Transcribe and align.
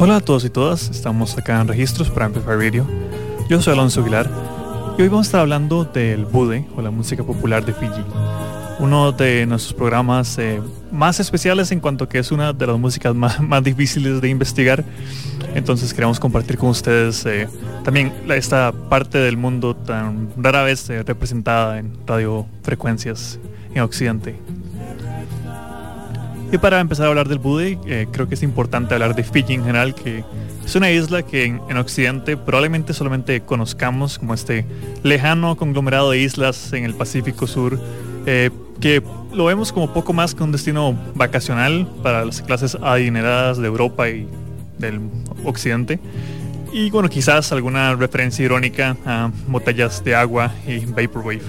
Hola 0.00 0.14
a 0.14 0.20
todos 0.20 0.44
y 0.44 0.48
todas, 0.48 0.90
estamos 0.90 1.36
acá 1.36 1.60
en 1.60 1.66
Registros 1.66 2.08
para 2.08 2.26
Amplify 2.26 2.54
Radio. 2.54 2.86
Yo 3.48 3.60
soy 3.60 3.72
Alonso 3.72 4.00
Aguilar 4.00 4.30
y 4.96 5.02
hoy 5.02 5.08
vamos 5.08 5.26
a 5.26 5.28
estar 5.28 5.40
hablando 5.40 5.84
del 5.86 6.24
Bude 6.24 6.68
o 6.76 6.82
la 6.82 6.92
música 6.92 7.24
popular 7.24 7.66
de 7.66 7.72
Fiji. 7.74 8.04
Uno 8.78 9.10
de 9.10 9.44
nuestros 9.46 9.74
programas 9.74 10.38
eh, 10.38 10.62
más 10.92 11.18
especiales 11.18 11.72
en 11.72 11.80
cuanto 11.80 12.08
que 12.08 12.20
es 12.20 12.30
una 12.30 12.52
de 12.52 12.68
las 12.68 12.78
músicas 12.78 13.12
más, 13.12 13.40
más 13.42 13.64
difíciles 13.64 14.20
de 14.20 14.28
investigar. 14.28 14.84
Entonces 15.56 15.92
queremos 15.92 16.20
compartir 16.20 16.58
con 16.58 16.68
ustedes 16.68 17.26
eh, 17.26 17.48
también 17.82 18.12
esta 18.28 18.70
parte 18.70 19.18
del 19.18 19.36
mundo 19.36 19.74
tan 19.74 20.28
rara 20.36 20.62
vez 20.62 20.88
eh, 20.90 21.02
representada 21.02 21.80
en 21.80 21.98
radiofrecuencias 22.06 23.40
en 23.74 23.82
Occidente. 23.82 24.36
Y 26.50 26.56
para 26.56 26.80
empezar 26.80 27.06
a 27.06 27.08
hablar 27.10 27.28
del 27.28 27.38
Bude, 27.38 27.78
eh, 27.86 28.06
creo 28.10 28.26
que 28.26 28.34
es 28.34 28.42
importante 28.42 28.94
hablar 28.94 29.14
de 29.14 29.22
Fiji 29.22 29.54
en 29.54 29.64
general, 29.64 29.94
que 29.94 30.24
es 30.64 30.74
una 30.74 30.90
isla 30.90 31.22
que 31.22 31.44
en, 31.44 31.76
Occidente 31.76 32.38
probablemente 32.38 32.94
solamente 32.94 33.42
conozcamos 33.42 34.18
como 34.18 34.32
este 34.32 34.64
lejano 35.02 35.56
conglomerado 35.56 36.10
de 36.10 36.20
islas 36.20 36.72
en 36.72 36.84
el 36.84 36.94
Pacífico 36.94 37.46
Sur, 37.46 37.78
eh, 38.24 38.50
que 38.80 39.02
lo 39.32 39.44
vemos 39.44 39.72
como 39.72 39.92
poco 39.92 40.14
más 40.14 40.34
que 40.34 40.42
un 40.42 40.52
destino 40.52 40.98
vacacional 41.14 41.86
para 42.02 42.24
las 42.24 42.40
clases 42.40 42.78
adineradas 42.80 43.58
de 43.58 43.66
Europa 43.66 44.08
y 44.08 44.26
del 44.78 45.00
Occidente. 45.44 46.00
Y 46.72 46.90
bueno, 46.90 47.08
quizás 47.08 47.52
alguna 47.52 47.94
referencia 47.94 48.44
irónica 48.44 48.96
a 49.04 49.30
botellas 49.48 50.02
de 50.02 50.14
agua 50.14 50.52
y 50.66 50.84
vaporwave. 50.84 51.42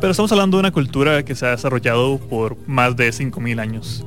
Pero 0.00 0.10
estamos 0.10 0.30
hablando 0.30 0.58
de 0.58 0.60
una 0.60 0.72
cultura 0.72 1.24
que 1.24 1.34
se 1.34 1.46
ha 1.46 1.50
desarrollado 1.50 2.18
por 2.18 2.56
más 2.66 2.96
de 2.96 3.08
5.000 3.08 3.60
años. 3.60 4.04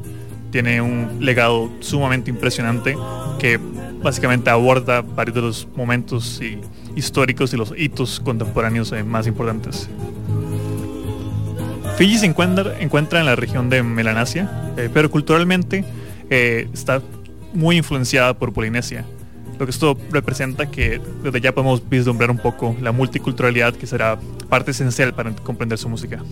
Tiene 0.52 0.82
un 0.82 1.18
legado 1.20 1.70
sumamente 1.80 2.30
impresionante 2.30 2.96
que 3.40 3.60
básicamente 4.02 4.50
aborda 4.50 5.02
varios 5.02 5.36
de 5.36 5.42
los 5.42 5.68
momentos 5.76 6.40
históricos 6.96 7.54
y 7.54 7.58
los 7.58 7.74
hitos 7.76 8.20
contemporáneos 8.20 8.92
eh, 8.92 9.04
más 9.04 9.28
importantes. 9.28 9.90
Fiji 11.98 12.18
se 12.18 12.26
encuentra, 12.28 12.80
en 12.80 13.26
la 13.26 13.36
región 13.36 13.70
de 13.70 13.84
Melanesia, 13.84 14.72
eh, 14.78 14.90
pero 14.94 15.12
culturalmente 15.12 15.84
eh, 16.30 16.70
está 16.74 17.02
muy 17.54 17.78
influenciada 17.78 18.34
por 18.36 18.54
Polinesia. 18.54 19.06
Lo 19.60 19.66
que 19.66 19.72
esto 19.72 19.98
representa 20.10 20.72
que 20.72 21.02
desde 21.22 21.42
ya 21.42 21.54
podemos 21.54 21.88
vislumbrar 21.88 22.32
un 22.32 22.38
poco 22.38 22.78
la 22.82 22.94
multiculturalidad 22.94 23.76
que 23.76 23.86
será 23.86 24.18
parte 24.48 24.72
esencial 24.72 25.14
para 25.14 25.36
comprender 25.36 25.78
su 25.78 25.90
música. 25.90 26.24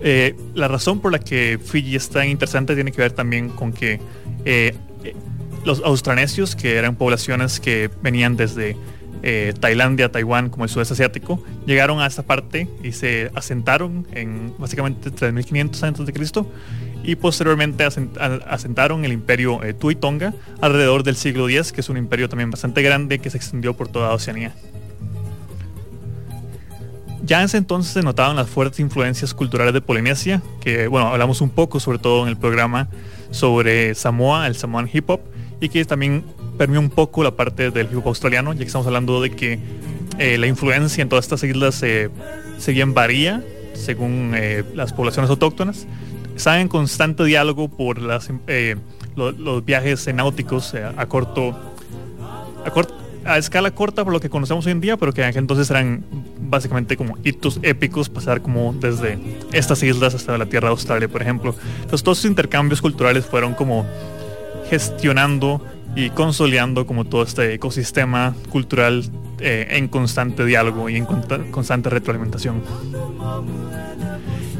Eh, 0.00 0.36
la 0.54 0.68
razón 0.68 1.00
por 1.00 1.10
la 1.10 1.18
que 1.18 1.58
Fiji 1.62 1.96
es 1.96 2.08
tan 2.08 2.28
interesante 2.28 2.74
tiene 2.74 2.92
que 2.92 3.02
ver 3.02 3.12
también 3.12 3.48
con 3.48 3.72
que 3.72 3.98
eh, 4.44 4.76
los 5.64 5.80
austronesios, 5.80 6.54
que 6.54 6.76
eran 6.76 6.94
poblaciones 6.94 7.58
que 7.58 7.90
venían 8.02 8.36
desde 8.36 8.76
eh, 9.26 9.54
Tailandia, 9.58 10.12
Taiwán, 10.12 10.50
como 10.50 10.64
el 10.64 10.70
sudeste 10.70 10.92
asiático, 10.92 11.42
llegaron 11.66 11.98
a 11.98 12.06
esta 12.06 12.22
parte 12.22 12.68
y 12.82 12.92
se 12.92 13.30
asentaron 13.34 14.06
en 14.12 14.52
básicamente 14.58 15.10
3500 15.10 15.82
años 15.82 16.04
de 16.04 16.12
Cristo 16.12 16.46
y 17.02 17.16
posteriormente 17.16 17.84
asentaron 17.84 19.06
el 19.06 19.12
imperio 19.12 19.62
eh, 19.64 19.72
Tui 19.72 19.94
Tonga 19.94 20.34
alrededor 20.60 21.04
del 21.04 21.16
siglo 21.16 21.48
X, 21.48 21.72
que 21.72 21.80
es 21.80 21.88
un 21.88 21.96
imperio 21.96 22.28
también 22.28 22.50
bastante 22.50 22.82
grande 22.82 23.18
que 23.18 23.30
se 23.30 23.38
extendió 23.38 23.74
por 23.74 23.88
toda 23.88 24.12
Oceanía. 24.12 24.54
Ya 27.22 27.38
en 27.38 27.46
ese 27.46 27.56
entonces 27.56 27.94
se 27.94 28.02
notaban 28.02 28.36
las 28.36 28.50
fuertes 28.50 28.78
influencias 28.80 29.32
culturales 29.32 29.72
de 29.72 29.80
Polinesia, 29.80 30.42
que 30.60 30.86
bueno, 30.86 31.08
hablamos 31.08 31.40
un 31.40 31.48
poco 31.48 31.80
sobre 31.80 31.98
todo 31.98 32.24
en 32.24 32.28
el 32.28 32.36
programa 32.36 32.90
sobre 33.30 33.94
Samoa, 33.94 34.46
el 34.46 34.54
Samoan 34.54 34.90
Hip 34.92 35.08
Hop, 35.08 35.20
y 35.60 35.70
que 35.70 35.82
también 35.86 36.24
permeó 36.56 36.80
un 36.80 36.90
poco 36.90 37.22
la 37.22 37.32
parte 37.32 37.70
del 37.70 37.88
hip 37.90 37.98
hop 37.98 38.08
australiano, 38.08 38.52
ya 38.52 38.60
que 38.60 38.64
estamos 38.64 38.86
hablando 38.86 39.20
de 39.20 39.30
que 39.30 39.58
eh, 40.18 40.38
la 40.38 40.46
influencia 40.46 41.02
en 41.02 41.08
todas 41.08 41.24
estas 41.24 41.42
islas 41.44 41.82
eh, 41.82 42.10
seguían 42.58 42.94
varía 42.94 43.42
según 43.74 44.32
eh, 44.34 44.64
las 44.74 44.92
poblaciones 44.92 45.30
autóctonas, 45.30 45.86
están 46.36 46.60
en 46.60 46.68
constante 46.68 47.24
diálogo 47.24 47.68
por 47.68 48.00
las, 48.00 48.30
eh, 48.46 48.76
los 49.16 49.64
viajes 49.64 50.12
náuticos 50.12 50.74
eh, 50.74 50.84
a 50.84 51.06
corto, 51.06 51.56
a, 52.64 53.32
a 53.32 53.38
escala 53.38 53.70
corta 53.72 54.04
por 54.04 54.12
lo 54.12 54.20
que 54.20 54.28
conocemos 54.28 54.66
hoy 54.66 54.72
en 54.72 54.80
día, 54.80 54.96
pero 54.96 55.12
que 55.12 55.22
entonces 55.22 55.70
eran 55.70 56.04
básicamente 56.40 56.96
como 56.96 57.16
hitos 57.24 57.58
épicos, 57.62 58.08
pasar 58.08 58.42
como 58.42 58.72
desde 58.74 59.18
estas 59.52 59.82
islas 59.82 60.14
hasta 60.14 60.36
la 60.38 60.46
tierra 60.46 60.68
de 60.68 60.72
Australia, 60.72 61.08
por 61.08 61.22
ejemplo. 61.22 61.54
Entonces 61.76 62.02
todos 62.02 62.18
esos 62.18 62.30
intercambios 62.30 62.80
culturales 62.80 63.24
fueron 63.26 63.54
como 63.54 63.86
gestionando 64.68 65.60
y 65.96 66.10
consolidando 66.10 66.86
como 66.86 67.04
todo 67.04 67.22
este 67.22 67.54
ecosistema 67.54 68.34
cultural 68.50 69.04
eh, 69.38 69.68
en 69.70 69.88
constante 69.88 70.44
diálogo 70.44 70.88
y 70.88 70.96
en 70.96 71.06
constante 71.50 71.90
retroalimentación. 71.90 72.62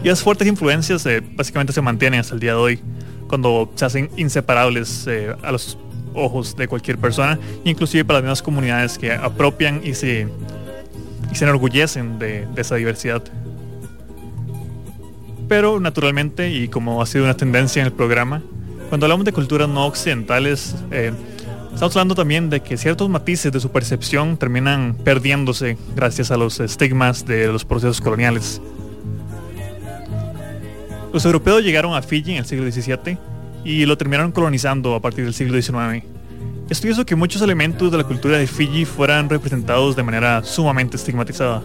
Y 0.03 0.09
esas 0.09 0.23
fuertes 0.23 0.47
influencias 0.47 1.07
eh, 1.07 1.23
básicamente 1.35 1.73
se 1.73 1.81
mantienen 1.81 2.21
hasta 2.21 2.35
el 2.35 2.41
día 2.41 2.53
de 2.53 2.59
hoy, 2.59 2.81
cuando 3.27 3.73
se 3.75 3.85
hacen 3.87 4.11
inseparables 4.17 5.07
eh, 5.07 5.35
a 5.43 5.51
los 5.51 5.79
ojos 6.15 6.55
de 6.57 6.69
cualquier 6.69 6.99
persona, 6.99 7.39
inclusive 7.65 8.05
para 8.05 8.19
las 8.19 8.25
mismas 8.25 8.43
comunidades 8.43 8.99
que 8.99 9.13
apropian 9.13 9.81
y 9.83 9.95
se, 9.95 10.29
y 11.33 11.35
se 11.35 11.45
enorgullecen 11.45 12.19
de, 12.19 12.47
esa 12.57 12.77
diversidad. 12.77 13.23
Pero 15.49 15.81
naturalmente, 15.81 16.51
y 16.51 16.69
como 16.69 17.03
ha 17.03 17.07
sido 17.07 17.25
una 17.25 17.37
tendencia 17.37 17.81
en 17.81 17.87
el 17.87 17.93
programa, 17.93 18.43
cuando 18.95 19.07
hablamos 19.07 19.25
de 19.25 19.33
culturas 19.33 19.69
no 19.69 19.87
occidentales, 19.87 20.77
eh, 20.93 21.11
estamos 21.73 21.97
hablando 21.97 22.15
también 22.15 22.49
de 22.49 22.61
que 22.61 22.77
ciertos 22.77 23.09
matices 23.09 23.51
de 23.51 23.59
su 23.59 23.73
percepción 23.73 24.37
terminan 24.37 24.95
perdiéndose 25.03 25.77
gracias 25.97 26.31
a 26.31 26.37
los 26.37 26.61
estigmas 26.61 27.27
de 27.27 27.49
los 27.49 27.65
procesos 27.65 28.01
coloniales. 28.01 28.63
Los 31.13 31.25
europeos 31.25 31.65
llegaron 31.65 31.97
a 31.97 32.03
Fiji 32.03 32.35
en 32.35 32.37
el 32.37 32.47
siglo 32.47 32.71
XVII 32.71 33.19
y 33.65 33.85
lo 33.85 33.99
terminaron 33.99 34.31
colonizando 34.31 34.95
a 34.95 35.01
partir 35.01 35.25
del 35.25 35.35
siglo 35.35 35.61
XIX. 35.61 36.05
Esto 36.71 36.87
hizo 36.87 37.05
que 37.05 37.17
muchos 37.17 37.43
elementos 37.43 37.91
de 37.91 37.99
la 37.99 38.05
cultura 38.05 38.39
de 38.39 38.47
Fiji 38.47 38.85
fueran 38.85 39.29
representados 39.29 39.97
de 39.97 40.05
manera 40.05 40.45
sumamente 40.45 40.97
estigmatizada. 40.97 41.65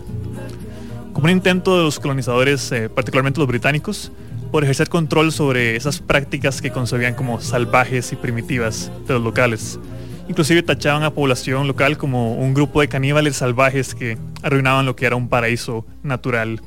Como 1.14 1.26
un 1.26 1.30
intento 1.30 1.78
de 1.78 1.84
los 1.84 2.00
colonizadores, 2.00 2.72
eh, 2.72 2.90
particularmente 2.90 3.40
los 3.40 3.48
británicos, 3.48 4.12
por 4.52 4.64
ejercer 4.64 4.90
control 4.90 5.32
sobre 5.32 5.76
esas 5.76 6.00
prácticas 6.00 6.62
que 6.62 6.72
concebían 6.72 7.14
como 7.14 7.42
salvajes 7.42 8.12
y 8.12 8.16
primitivas 8.16 8.92
de 9.08 9.14
los 9.14 9.24
locales. 9.24 9.80
Inclusive 10.28 10.64
tachaban 10.64 11.04
a 11.04 11.14
población 11.14 11.68
local 11.68 11.98
como 11.98 12.36
un 12.36 12.54
grupo 12.54 12.82
de 12.82 12.88
caníbales 12.88 13.38
salvajes 13.38 13.96
que 13.96 14.18
arruinaban 14.44 14.86
lo 14.86 14.96
que 14.96 15.06
era 15.06 15.16
un 15.16 15.28
paraíso 15.28 15.86
natural 16.04 16.62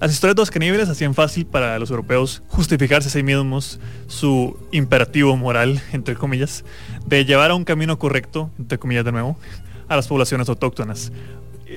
las 0.00 0.12
historias 0.12 0.36
de 0.36 0.42
los 0.42 0.50
caníbales 0.52 0.88
hacían 0.88 1.12
fácil 1.12 1.44
para 1.44 1.76
los 1.78 1.90
europeos 1.90 2.42
justificarse 2.46 3.08
a 3.08 3.10
sí 3.10 3.24
mismos 3.24 3.80
su 4.06 4.56
imperativo 4.70 5.36
moral, 5.36 5.82
entre 5.92 6.14
comillas, 6.14 6.64
de 7.06 7.24
llevar 7.24 7.50
a 7.50 7.56
un 7.56 7.64
camino 7.64 7.98
correcto, 7.98 8.50
entre 8.60 8.78
comillas 8.78 9.04
de 9.04 9.10
nuevo, 9.10 9.36
a 9.88 9.96
las 9.96 10.06
poblaciones 10.06 10.48
autóctonas. 10.48 11.10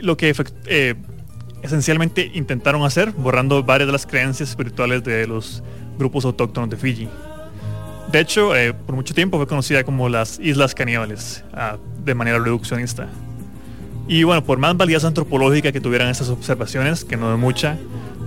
Lo 0.02 0.18
que 0.18 0.36
eh, 0.66 0.96
esencialmente 1.62 2.32
intentaron 2.34 2.84
hacer, 2.84 3.12
borrando 3.12 3.64
varias 3.64 3.88
de 3.88 3.94
las 3.94 4.06
creencias 4.06 4.50
espirituales 4.50 5.04
de 5.04 5.28
los 5.28 5.64
grupos 5.98 6.26
autóctonos 6.26 6.70
de 6.70 6.78
Fiji. 6.78 7.08
De 8.12 8.20
hecho, 8.20 8.56
eh, 8.56 8.74
por 8.74 8.96
mucho 8.96 9.14
tiempo 9.14 9.38
fue 9.38 9.48
conocida 9.48 9.84
como 9.84 10.10
las 10.10 10.40
Islas 10.40 10.76
Caníbales, 10.76 11.44
ah, 11.54 11.78
de 12.04 12.14
manera 12.14 12.40
reduccionista. 12.40 13.08
Y 14.08 14.24
bueno, 14.24 14.44
por 14.44 14.58
más 14.58 14.76
validez 14.76 15.06
antropológica 15.06 15.72
que 15.72 15.80
tuvieran 15.80 16.10
esas 16.10 16.30
observaciones, 16.30 17.06
que 17.06 17.16
no 17.16 17.34
es 17.34 17.40
mucha, 17.40 17.78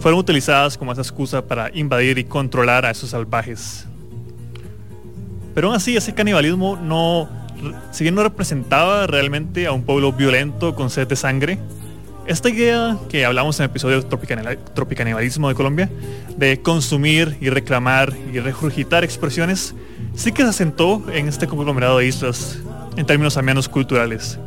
fueron 0.01 0.21
utilizadas 0.21 0.79
como 0.79 0.93
esa 0.93 1.03
excusa 1.03 1.47
para 1.47 1.71
invadir 1.75 2.19
y 2.19 2.25
controlar 2.25 2.87
a 2.87 2.91
esos 2.91 3.11
salvajes. 3.11 3.87
Pero 5.55 5.69
aún 5.69 5.77
así, 5.77 5.97
ese 5.97 6.15
canibalismo 6.15 6.77
no, 6.77 7.29
si 7.91 8.05
bien 8.05 8.15
no 8.15 8.23
representaba 8.23 9.07
realmente 9.07 9.67
a 9.67 9.73
un 9.73 9.83
pueblo 9.83 10.13
violento 10.13 10.75
con 10.75 10.91
sed 10.91 11.07
de 11.07 11.17
sangre, 11.17 11.59
Esta 12.27 12.49
idea 12.49 12.97
que 13.11 13.27
hablamos 13.27 13.61
en 13.61 13.65
el 13.65 13.71
episodio 13.71 14.03
Tropicanibalismo 14.03 15.51
de 15.51 15.55
Colombia, 15.55 15.91
de 16.39 16.63
consumir 16.63 17.37
y 17.39 17.51
reclamar 17.51 18.15
y 18.33 18.41
regurgitar 18.41 19.05
expresiones, 19.05 19.75
sí 20.15 20.33
que 20.33 20.43
se 20.43 20.49
asentó 20.49 21.03
en 21.13 21.29
este 21.29 21.47
conglomerado 21.47 21.99
de 21.99 22.07
islas 22.07 22.61
en 22.97 23.05
términos 23.05 23.37
al 23.37 23.45
menos 23.45 23.69
culturales. 23.69 24.39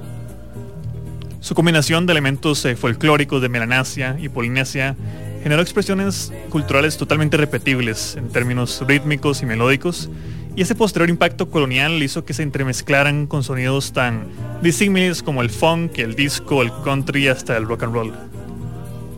Su 1.39 1.53
combinación 1.53 2.07
de 2.07 2.13
elementos 2.13 2.65
eh, 2.65 2.75
folclóricos 2.75 3.43
de 3.43 3.49
Melanasia 3.49 4.17
y 4.19 4.27
Polinesia 4.27 4.95
generó 5.43 5.61
expresiones 5.61 6.33
culturales 6.49 6.97
totalmente 6.97 7.37
repetibles 7.37 8.15
en 8.15 8.29
términos 8.29 8.83
rítmicos 8.87 9.43
y 9.43 9.45
melódicos, 9.45 10.09
y 10.57 10.61
ese 10.63 10.73
posterior 10.73 11.07
impacto 11.07 11.51
colonial 11.51 12.01
hizo 12.01 12.25
que 12.25 12.33
se 12.33 12.41
entremezclaran 12.41 13.27
con 13.27 13.43
sonidos 13.43 13.93
tan 13.93 14.25
disímiles 14.63 15.21
como 15.21 15.43
el 15.43 15.51
funk, 15.51 15.99
el 15.99 16.15
disco, 16.15 16.63
el 16.63 16.71
country 16.83 17.27
hasta 17.27 17.55
el 17.55 17.67
rock 17.67 17.83
and 17.83 17.93
roll. 17.93 18.13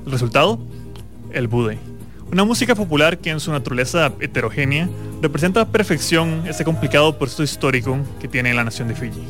El 0.05 0.11
resultado, 0.11 0.59
el 1.31 1.47
bude. 1.47 1.77
Una 2.29 2.43
música 2.43 2.75
popular 2.75 3.19
que 3.19 3.29
en 3.29 3.39
su 3.39 3.53
naturaleza 3.53 4.11
heterogénea 4.19 4.89
representa 5.21 5.61
a 5.61 5.69
perfección 5.69 6.43
ese 6.45 6.65
complicado 6.65 7.17
proceso 7.17 7.41
histórico 7.41 7.97
que 8.19 8.27
tiene 8.27 8.53
la 8.53 8.65
nación 8.65 8.89
de 8.89 8.95
Fiji. 8.95 9.23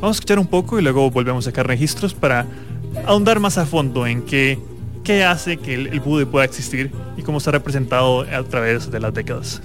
Vamos 0.00 0.16
a 0.16 0.16
escuchar 0.16 0.38
un 0.38 0.46
poco 0.46 0.78
y 0.78 0.82
luego 0.82 1.10
volvemos 1.10 1.46
a 1.46 1.50
sacar 1.50 1.66
registros 1.66 2.14
para 2.14 2.46
ahondar 3.04 3.38
más 3.38 3.58
a 3.58 3.66
fondo 3.66 4.06
en 4.06 4.22
qué, 4.22 4.58
hace 5.28 5.58
que 5.58 5.74
el, 5.74 5.88
el 5.88 6.00
Bude 6.00 6.24
pueda 6.24 6.46
existir 6.46 6.90
y 7.18 7.22
cómo 7.22 7.38
ha 7.44 7.50
representado 7.50 8.22
a 8.22 8.42
través 8.44 8.90
de 8.90 8.98
las 8.98 9.12
décadas. 9.12 9.60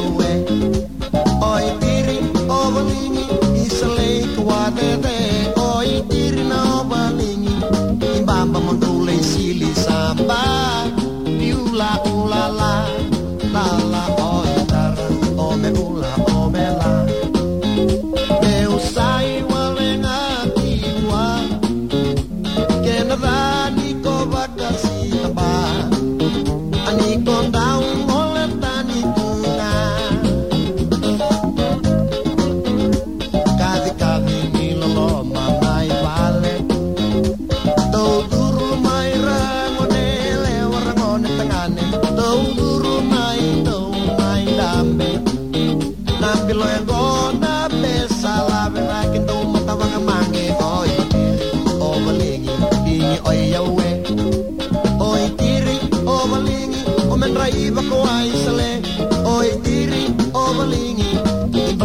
away. 0.00 0.29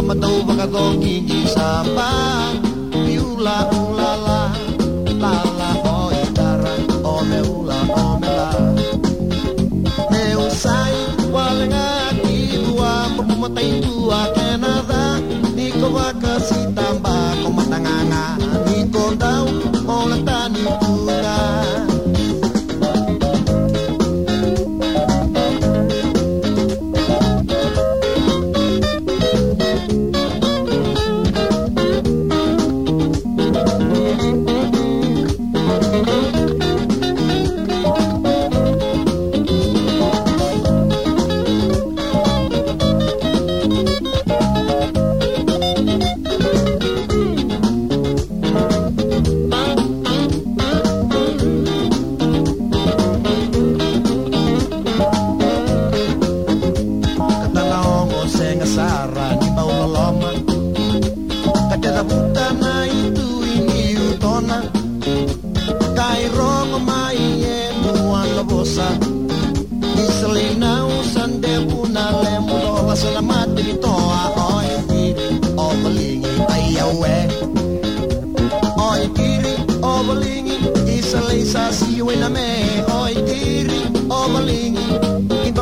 Memetu 0.06 0.38
bakatong 0.46 1.02
di 1.02 1.42
sabang 1.50 2.62
Piula 2.94 3.66
ulala 3.74 4.54
Lala 5.18 5.70
oi 5.82 6.22
darang 6.30 6.86
Ome 7.02 7.42
ula 7.42 7.74
ome 7.90 8.30
la. 8.30 8.54
Neusai 10.06 10.94
walenga 11.34 12.14
Itua 12.22 13.18
memetai 13.18 13.82
tua 13.82 14.30
kenada. 14.30 15.18
Niko 15.58 15.90
wakasi 15.90 16.70
tambah 16.70 17.42
Komatanganga 17.42 18.38
Niko 18.62 19.10
tau 19.18 19.50
Olatani 19.90 20.85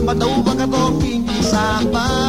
Napataw 0.05 0.37
ba 0.45 0.53
ka 0.53 0.67
tong 0.69 1.01
kinkisapan 1.01 2.24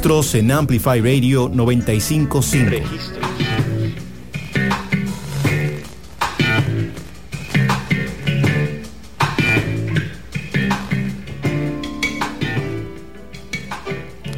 Registros 0.00 0.34
en 0.34 0.50
Amplify 0.50 0.98
Radio 0.98 1.50
955. 1.52 2.40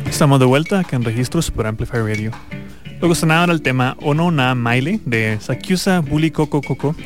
Estamos 0.09 0.41
de 0.41 0.47
vuelta 0.47 0.81
acá 0.81 0.97
en 0.97 1.05
Registros 1.05 1.49
por 1.53 1.69
Amplify 1.69 2.01
Radio. 2.01 2.33
Luego 2.99 3.15
sonaban 3.15 3.51
el 3.51 3.63
tema 3.63 3.97
Ono 4.01 4.33
Na 4.33 4.57
Maile 4.57 4.99
de 5.05 5.39
Sakyusa 5.41 6.01
Bully 6.01 6.33
Coco 6.33 6.97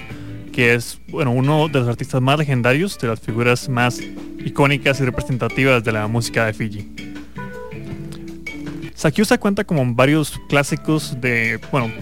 que 0.50 0.72
es 0.72 0.98
bueno, 1.08 1.32
uno 1.32 1.68
de 1.68 1.80
los 1.80 1.88
artistas 1.88 2.22
más 2.22 2.38
legendarios, 2.38 2.98
de 2.98 3.08
las 3.08 3.20
figuras 3.20 3.68
más 3.68 4.00
icónicas 4.42 4.98
y 5.00 5.04
representativas 5.04 5.84
de 5.84 5.92
la 5.92 6.06
música 6.06 6.46
de 6.46 6.54
Fiji. 6.54 7.05
Sakyusa 8.96 9.36
cuenta 9.36 9.64
con 9.64 9.94
varios 9.94 10.40
clásicos 10.48 11.20
de, 11.20 11.60
bueno, 11.70 11.92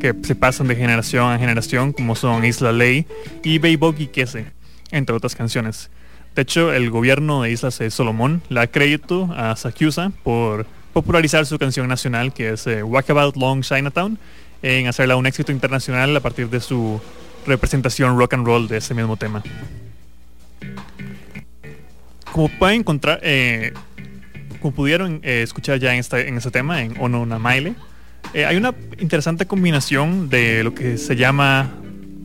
que 0.00 0.14
se 0.24 0.34
pasan 0.34 0.66
de 0.66 0.74
generación 0.74 1.30
a 1.30 1.38
generación, 1.38 1.92
como 1.92 2.16
son 2.16 2.44
Isla 2.44 2.72
Ley 2.72 3.06
y 3.44 3.58
Beibogi 3.58 4.08
Kese, 4.08 4.46
entre 4.90 5.14
otras 5.14 5.36
canciones. 5.36 5.90
De 6.34 6.42
hecho, 6.42 6.72
el 6.72 6.90
gobierno 6.90 7.42
de 7.42 7.52
Islas 7.52 7.78
de 7.78 7.88
Solomón 7.92 8.42
le 8.48 8.60
da 8.60 8.66
crédito 8.66 9.32
a 9.36 9.54
Sakyusa 9.54 10.10
por 10.24 10.66
popularizar 10.92 11.46
su 11.46 11.56
canción 11.56 11.86
nacional, 11.86 12.32
que 12.32 12.50
es 12.50 12.66
eh, 12.66 12.82
Walkabout 12.82 13.36
Long 13.36 13.62
Chinatown, 13.62 14.18
en 14.62 14.88
hacerla 14.88 15.14
un 15.14 15.26
éxito 15.26 15.52
internacional 15.52 16.16
a 16.16 16.20
partir 16.20 16.50
de 16.50 16.60
su 16.60 17.00
representación 17.46 18.18
rock 18.18 18.34
and 18.34 18.44
roll 18.44 18.66
de 18.66 18.78
ese 18.78 18.92
mismo 18.92 19.16
tema. 19.16 19.40
Como 22.32 22.48
pueden 22.48 22.80
encontrar, 22.80 23.20
eh, 23.22 23.72
como 24.60 24.74
pudieron 24.74 25.20
eh, 25.22 25.42
escuchar 25.42 25.78
ya 25.78 25.94
en, 25.94 26.00
este 26.00 26.50
tema, 26.50 26.82
en 26.82 26.94
Ono 27.00 27.26
Namaile, 27.26 27.74
eh, 28.34 28.44
hay 28.44 28.56
una 28.56 28.74
interesante 28.98 29.46
combinación 29.46 30.28
de 30.28 30.62
lo 30.62 30.74
que 30.74 30.98
se 30.98 31.16
llama, 31.16 31.70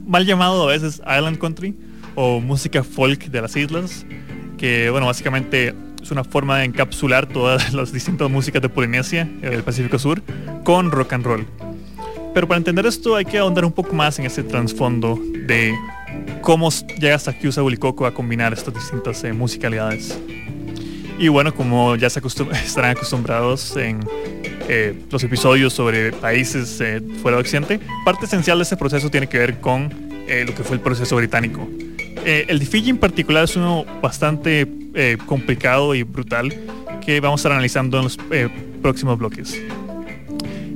mal 0.06 0.26
llamado 0.26 0.64
a 0.70 0.72
veces 0.72 1.02
Island 1.02 1.38
Country 1.38 1.76
o 2.16 2.40
música 2.40 2.84
folk 2.84 3.26
de 3.26 3.42
las 3.42 3.56
islas, 3.56 4.06
que 4.58 4.90
bueno, 4.90 5.08
básicamente 5.08 5.74
es 6.02 6.12
una 6.12 6.24
forma 6.24 6.60
de 6.60 6.66
encapsular 6.66 7.26
todas 7.26 7.74
las 7.74 7.92
distintas 7.92 8.30
músicas 8.30 8.62
de 8.62 8.70
Polinesia, 8.70 9.28
el 9.42 9.64
Pacífico 9.64 9.98
Sur, 9.98 10.22
con 10.64 10.92
rock 10.92 11.14
and 11.14 11.26
roll. 11.26 11.48
Pero 12.34 12.48
para 12.48 12.58
entender 12.58 12.86
esto 12.86 13.16
hay 13.16 13.26
que 13.26 13.38
ahondar 13.38 13.66
un 13.66 13.72
poco 13.72 13.94
más 13.94 14.20
en 14.20 14.26
ese 14.26 14.44
trasfondo 14.44 15.18
de 15.48 15.74
cómo 16.42 16.70
llega 17.00 17.16
hasta 17.16 17.34
Kyusa 17.34 17.62
Bulikoko 17.62 18.06
a 18.06 18.14
combinar 18.14 18.54
estas 18.54 18.74
distintas 18.74 19.24
eh, 19.24 19.34
musicalidades. 19.34 20.20
Y 21.18 21.30
bueno, 21.30 21.54
como 21.54 21.96
ya 21.96 22.10
se 22.10 22.20
estarán 22.66 22.92
acostumbrados 22.92 23.76
en 23.78 24.00
eh, 24.68 24.94
los 25.10 25.24
episodios 25.24 25.74
sobre 25.74 26.12
países 26.12 26.82
eh, 26.82 27.02
fuera 27.22 27.38
de 27.38 27.42
Occidente, 27.42 27.80
parte 28.04 28.26
esencial 28.26 28.58
de 28.58 28.64
este 28.64 28.78
proceso 28.78 29.10
tiene 29.10 29.28
que 29.28 29.38
ver 29.38 29.60
con 29.60 30.06
lo 30.28 30.56
que 30.56 30.64
fue 30.64 30.76
el 30.76 30.82
proceso 30.82 31.16
británico. 31.16 31.70
el 32.26 32.58
de 32.58 32.66
Fiji 32.66 32.90
en 32.90 32.98
particular 32.98 33.44
es 33.44 33.56
uno 33.56 33.86
bastante 34.02 34.68
complicado 35.28 35.94
y 35.94 36.02
brutal 36.02 36.52
que 37.06 37.20
vamos 37.20 37.38
a 37.38 37.42
estar 37.42 37.52
analizando 37.52 38.00
en 38.00 38.06
los 38.06 38.18
próximos 38.82 39.20
bloques. 39.20 39.62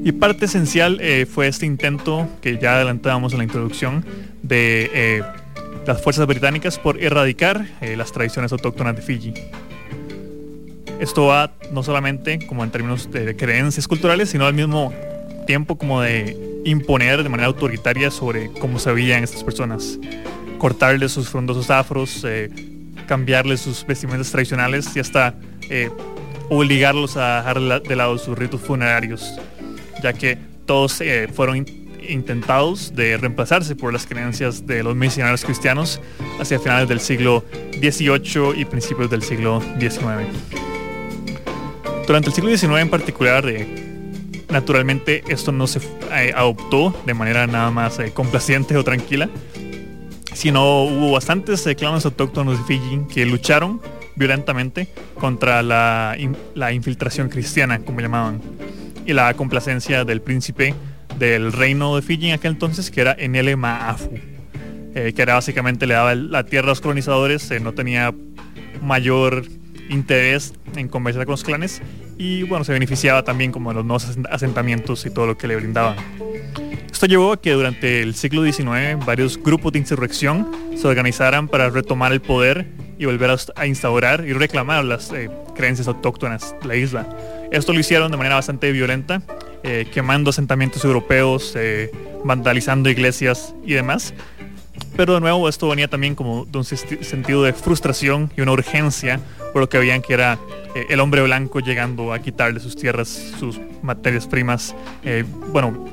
Y 0.04 0.12
parte 0.12 0.46
esencial 0.46 1.02
fue 1.34 1.48
este 1.48 1.66
intento 1.66 2.30
que 2.44 2.60
ya 2.60 2.76
adelantábamos 2.76 3.32
en 3.32 3.40
la 3.40 3.46
introducción 3.46 4.06
de 4.44 5.24
las 5.88 6.00
fuerzas 6.04 6.28
británicas 6.28 6.78
por 6.78 7.02
erradicar 7.02 7.66
las 7.82 8.12
tradiciones 8.12 8.52
autóctonas 8.52 8.96
de 8.98 9.02
Fiji. 9.02 9.34
Esto 11.00 11.28
va 11.28 11.52
no 11.72 11.82
solamente 11.82 12.46
como 12.46 12.64
en 12.64 12.72
términos 12.72 13.10
de 13.10 13.36
creencias 13.36 13.88
culturales, 13.88 14.30
sino 14.30 14.46
al 14.46 14.54
mismo 14.54 14.94
tiempo 15.48 15.78
como 15.78 16.02
de 16.02 16.62
imponer 16.66 17.24
de 17.24 17.30
manera 17.30 17.48
autoritaria 17.48 18.12
sobre 18.12 18.52
cómo 18.60 18.80
se 18.80 18.92
veían 18.92 19.24
estas 19.24 19.44
personas. 19.44 19.98
Cortarles 20.58 21.14
sus 21.14 21.30
frondosos 21.30 21.70
afros, 21.70 22.24
eh, 22.28 22.50
cambiarles 23.08 23.62
sus 23.62 23.86
vestimentas 23.88 24.30
tradicionales 24.30 24.94
y 24.96 25.00
hasta 25.00 25.36
eh, 25.70 25.90
obligarlos 26.50 27.16
a 27.16 27.38
dejar 27.38 27.82
de 27.82 27.96
lado 27.96 28.18
sus 28.18 28.38
ritos 28.38 28.60
funerarios, 28.60 29.40
ya 30.04 30.12
que 30.12 30.38
todos 30.66 31.00
eh, 31.00 31.30
fueron 31.34 31.66
intentados 32.08 32.94
de 32.94 33.18
reemplazarse 33.18 33.76
por 33.76 33.94
las 33.94 34.06
creencias 34.06 34.66
de 34.68 34.84
los 34.84 34.96
misioneros 34.96 35.46
cristianos 35.46 36.02
hacia 36.40 36.60
finales 36.60 36.90
del 36.90 37.00
siglo 37.00 37.46
XVIII 37.80 38.60
y 38.60 38.66
principios 38.66 39.10
del 39.10 39.24
siglo 39.24 39.62
XIX. 39.80 40.69
Durante 42.10 42.30
el 42.30 42.34
siglo 42.34 42.50
XIX 42.50 42.80
en 42.80 42.90
particular, 42.90 43.48
eh, 43.48 43.68
naturalmente 44.50 45.24
esto 45.28 45.52
no 45.52 45.68
se 45.68 45.80
eh, 46.12 46.34
adoptó 46.36 46.92
de 47.06 47.14
manera 47.14 47.46
nada 47.46 47.70
más 47.70 48.00
eh, 48.00 48.12
complaciente 48.12 48.76
o 48.78 48.84
tranquila, 48.84 49.30
sino 50.34 50.86
hubo 50.86 51.12
bastantes 51.12 51.70
clanes 51.78 52.06
autóctonos 52.06 52.58
de 52.58 52.64
Fiji 52.64 53.02
que 53.14 53.28
lucharon 53.28 53.80
violentamente 54.16 54.88
contra 55.20 55.62
la, 55.62 56.18
infiltración 56.74 57.30
cristiana, 57.30 57.78
como 57.78 58.02
llamaban, 58.02 58.42
y 59.06 59.14
la 59.14 59.32
complacencia 59.36 60.04
del 60.04 60.24
príncipe 60.24 60.74
del 61.20 61.54
reino 61.54 61.96
de 61.96 62.02
Fiji 62.02 62.30
en 62.30 62.34
aquel 62.34 62.54
entonces, 62.54 62.90
que 62.90 63.02
era 63.02 63.16
Enele 63.20 63.56
Maafu, 63.56 64.10
que 64.96 65.14
era 65.16 65.36
básicamente 65.36 65.86
le 65.86 65.94
daba 65.94 66.16
la 66.16 66.44
tierra 66.44 66.70
a 66.70 66.70
los 66.70 66.82
colonizadores, 66.82 67.52
no 67.62 67.74
tenía 67.74 68.16
mayor 68.82 69.44
interés 69.90 70.54
en 70.76 70.88
conversar 70.88 71.26
con 71.26 71.34
los 71.34 71.44
clanes 71.44 71.82
y 72.18 72.44
bueno, 72.44 72.64
se 72.64 72.74
beneficiaba 72.74 73.24
también 73.24 73.52
como 73.52 73.70
de 73.72 73.76
los 73.76 73.86
nuevos 73.86 74.08
asentamientos 74.30 75.06
y 75.06 75.10
todo 75.10 75.28
lo 75.28 75.38
que 75.38 75.48
le 75.48 75.56
brindaban. 75.56 75.98
Esto 76.92 77.06
llevó 77.06 77.32
a 77.34 77.42
que 77.42 77.52
durante 77.52 78.02
el 78.02 78.14
siglo 78.14 78.44
XIX 78.44 79.06
varios 79.06 79.42
grupos 79.42 79.72
de 79.72 79.80
insurrección 79.80 80.52
se 80.76 80.86
organizaran 80.88 81.48
para 81.48 81.70
retomar 81.70 82.12
el 82.12 82.20
poder 82.22 82.68
y 82.98 83.06
volver 83.06 83.38
a 83.56 83.66
instaurar 83.66 84.26
y 84.28 84.34
reclamar 84.34 84.84
las 84.84 85.12
eh, 85.14 85.30
creencias 85.56 85.88
autóctonas 85.88 86.54
de 86.62 86.68
la 86.68 86.76
isla. 86.76 87.08
Esto 87.52 87.72
lo 87.72 87.80
hicieron 87.80 88.12
de 88.12 88.18
manera 88.18 88.36
bastante 88.36 88.74
violenta, 88.74 89.22
eh, 89.64 89.88
quemando 89.94 90.32
asentamientos 90.32 90.84
europeos, 90.84 91.54
eh, 91.56 91.90
vandalizando 92.26 92.90
iglesias 92.90 93.56
y 93.66 93.74
demás. 93.74 94.14
Pero 94.96 95.14
de 95.14 95.20
nuevo 95.22 95.48
esto 95.48 95.68
venía 95.70 95.88
también 95.88 96.16
como 96.16 96.46
de 96.46 96.58
un 96.58 96.66
sentido 96.66 97.44
de 97.44 97.54
frustración 97.54 98.32
y 98.36 98.42
una 98.42 98.52
urgencia 98.52 99.20
por 99.52 99.62
lo 99.62 99.70
que 99.70 99.78
veían 99.78 100.02
que 100.02 100.14
era 100.14 100.38
eh, 100.76 100.88
el 100.90 101.00
hombre 101.00 101.22
blanco 101.24 101.60
llegando 101.60 102.14
a 102.14 102.20
quitarle 102.20 102.60
sus 102.60 102.76
tierras, 102.76 103.08
sus 103.40 103.60
materias 103.82 104.28
primas, 104.28 104.76
eh, 105.04 105.24
bueno, 105.52 105.86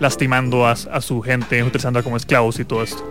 lastimando 0.00 0.66
a, 0.66 0.76
su 0.76 1.20
gente, 1.22 1.62
utilizándola 1.62 2.02
como 2.02 2.16
esclavos 2.16 2.58
y 2.58 2.64
todo 2.64 2.82
esto. 2.82 3.04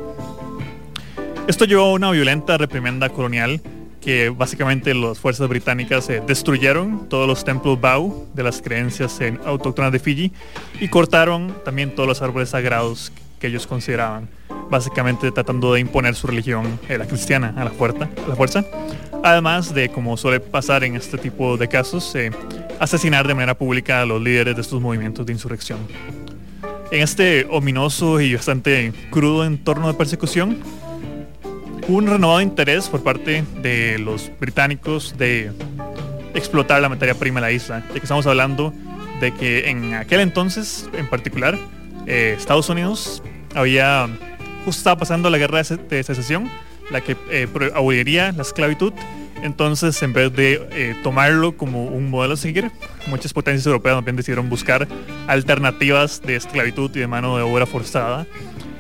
Esto 1.48 1.66
llevó 1.66 1.84
a 1.84 1.94
una 1.94 2.12
violenta 2.12 2.58
reprimenda 2.58 3.10
colonial 3.10 3.62
que 4.02 4.30
básicamente 4.30 4.94
las 4.94 5.20
fuerzas 5.20 5.48
británicas 5.50 6.10
eh, 6.10 6.22
destruyeron 6.26 7.10
todos 7.10 7.28
los 7.28 7.44
templos 7.44 7.80
Bau 7.80 8.28
de 8.34 8.44
las 8.44 8.62
creencias 8.62 9.20
en 9.22 9.40
autóctonas 9.46 9.92
de 9.92 10.00
Fiji 10.00 10.32
y 10.80 10.88
cortaron 10.88 11.54
también 11.66 11.94
todos 11.94 12.08
los 12.08 12.22
árboles 12.22 12.50
sagrados 12.50 13.12
que 13.40 13.48
ellos 13.48 13.68
consideraban, 13.68 14.28
básicamente 14.70 15.32
tratando 15.32 15.74
de 15.74 15.80
imponer 15.80 16.16
su 16.16 16.28
religión, 16.28 16.80
la 16.90 17.06
cristiana, 17.06 17.54
a 17.58 17.64
la, 17.64 17.72
fuerza, 17.72 18.10
a 18.26 18.30
la 18.30 18.36
fuerza. 18.36 18.66
Además 19.24 19.74
de, 19.74 19.90
como 19.90 20.18
suele 20.18 20.40
pasar 20.40 20.84
en 20.84 20.96
este 20.96 21.18
tipo 21.18 21.58
de 21.58 21.68
casos, 21.68 22.14
eh, 22.16 22.32
asesinar 22.80 23.28
de 23.28 23.34
manera 23.34 23.58
pública 23.58 24.02
a 24.02 24.06
los 24.06 24.22
líderes 24.22 24.56
de 24.56 24.62
estos 24.62 24.82
movimientos 24.82 25.26
de 25.26 25.34
insurrección. 25.34 25.80
En 26.92 27.02
este 27.02 27.46
ominoso 27.50 28.22
y 28.22 28.36
bastante 28.36 28.94
crudo 29.10 29.44
entorno 29.46 29.88
de 29.88 29.94
persecución, 29.94 30.60
hubo 31.88 31.98
un 31.98 32.08
renovado 32.08 32.42
interés 32.42 32.88
por 32.88 33.04
parte 33.04 33.44
de 33.62 34.00
los 34.00 34.32
británicos 34.40 35.18
de 35.18 35.52
explotar 36.34 36.82
la 36.82 36.90
materia 36.90 37.16
prima 37.16 37.42
de 37.42 37.48
la 37.48 37.52
isla, 37.52 37.84
ya 37.88 37.94
que 37.94 38.00
estamos 38.00 38.26
hablando 38.28 38.74
de 39.20 39.34
que 39.34 39.70
en 39.70 39.96
aquel 39.96 40.22
entonces, 40.22 40.90
en 40.94 41.08
particular, 41.08 41.58
eh, 42.08 42.36
Estados 42.38 42.70
Unidos 42.70 43.22
había 43.54 44.08
justo 44.66 44.80
estaba 44.80 44.98
pasando 44.98 45.30
la 45.30 45.38
guerra 45.38 45.62
de 45.62 46.04
secesión 46.04 46.50
la 46.90 47.02
que 47.02 47.16
eh, 47.32 47.48
aboliría 47.74 48.32
la 48.32 48.42
esclavitud. 48.42 48.94
Entonces, 49.44 50.02
en 50.02 50.14
vez 50.14 50.34
de 50.34 50.68
eh, 50.72 50.96
tomarlo 51.04 51.56
como 51.56 51.86
un 51.86 52.10
modelo 52.10 52.34
a 52.34 52.38
seguir, 52.38 52.72
muchas 53.08 53.34
potencias 53.34 53.68
europeas 53.68 53.96
también 53.96 54.16
decidieron 54.16 54.50
buscar 54.50 54.88
alternativas 55.28 56.22
de 56.24 56.36
esclavitud 56.36 56.90
y 56.96 57.00
de 57.00 57.08
mano 57.08 57.38
de 57.38 57.44
obra 57.44 57.66
forzada 57.66 58.26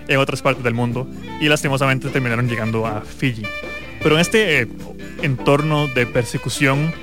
en 0.08 0.18
otras 0.18 0.42
partes 0.42 0.64
del 0.64 0.74
mundo 0.74 1.08
y 1.40 1.48
lastimosamente 1.48 2.10
terminaron 2.10 2.48
llegando 2.48 2.88
a 2.88 3.02
Fiji. 3.02 3.44
Pero 4.02 4.16
en 4.16 4.22
este 4.22 4.62
eh, 4.62 4.68
entorno 5.22 5.88
de 5.88 6.06
persecución 6.06 6.94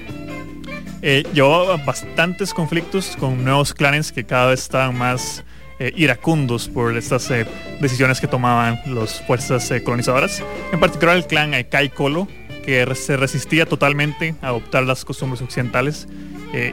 llevaba 1.34 1.76
bastantes 1.76 2.54
conflictos 2.54 3.14
con 3.20 3.44
nuevos 3.44 3.74
clanes 3.74 4.10
que 4.10 4.24
cada 4.24 4.46
vez 4.46 4.62
estaban 4.62 4.96
más 4.96 5.44
eh, 5.78 5.92
iracundos 5.96 6.68
por 6.68 6.96
estas 6.96 7.28
eh, 7.32 7.46
decisiones 7.80 8.20
que 8.20 8.28
tomaban 8.28 8.80
las 8.86 9.20
fuerzas 9.26 9.68
eh, 9.72 9.82
colonizadoras. 9.82 10.42
En 10.72 10.78
particular 10.78 11.16
el 11.16 11.26
clan 11.26 11.52
Kai 11.68 11.88
Kolo, 11.88 12.28
que 12.64 12.86
se 12.94 13.16
resistía 13.16 13.66
totalmente 13.66 14.36
a 14.40 14.48
adoptar 14.48 14.84
las 14.84 15.04
costumbres 15.04 15.42
occidentales 15.42 16.08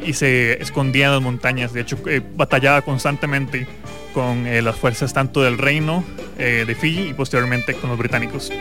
y 0.05 0.13
se 0.13 0.61
escondía 0.61 1.07
en 1.07 1.13
las 1.13 1.21
montañas. 1.23 1.73
De 1.73 1.81
hecho, 1.81 1.97
batallaba 2.35 2.83
constantemente 2.83 3.65
con 4.13 4.45
las 4.63 4.75
fuerzas 4.75 5.11
tanto 5.11 5.41
del 5.41 5.57
reino 5.57 6.03
de 6.37 6.77
Fiji 6.79 7.09
y 7.09 7.13
posteriormente 7.15 7.73
con 7.73 7.89
los 7.89 7.97
británicos. 7.97 8.51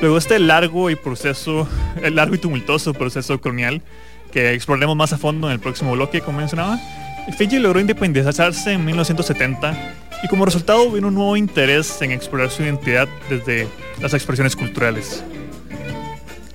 Luego 0.00 0.16
este 0.16 0.38
largo 0.38 0.88
y 0.88 0.96
proceso, 0.96 1.68
largo 2.10 2.34
y 2.34 2.38
tumultuoso 2.38 2.94
proceso 2.94 3.38
colonial 3.38 3.82
que 4.32 4.54
exploraremos 4.54 4.96
más 4.96 5.12
a 5.12 5.18
fondo 5.18 5.46
en 5.46 5.52
el 5.52 5.60
próximo 5.60 5.92
bloque, 5.92 6.22
como 6.22 6.38
mencionaba. 6.38 6.80
Fiji 7.32 7.58
logró 7.58 7.80
independizarse 7.80 8.72
en 8.72 8.84
1970 8.84 9.94
y 10.22 10.28
como 10.28 10.44
resultado 10.44 10.90
vino 10.90 11.08
un 11.08 11.14
nuevo 11.14 11.36
interés 11.36 12.00
en 12.02 12.12
explorar 12.12 12.50
su 12.50 12.62
identidad 12.62 13.08
desde 13.28 13.66
las 14.00 14.14
expresiones 14.14 14.54
culturales. 14.54 15.24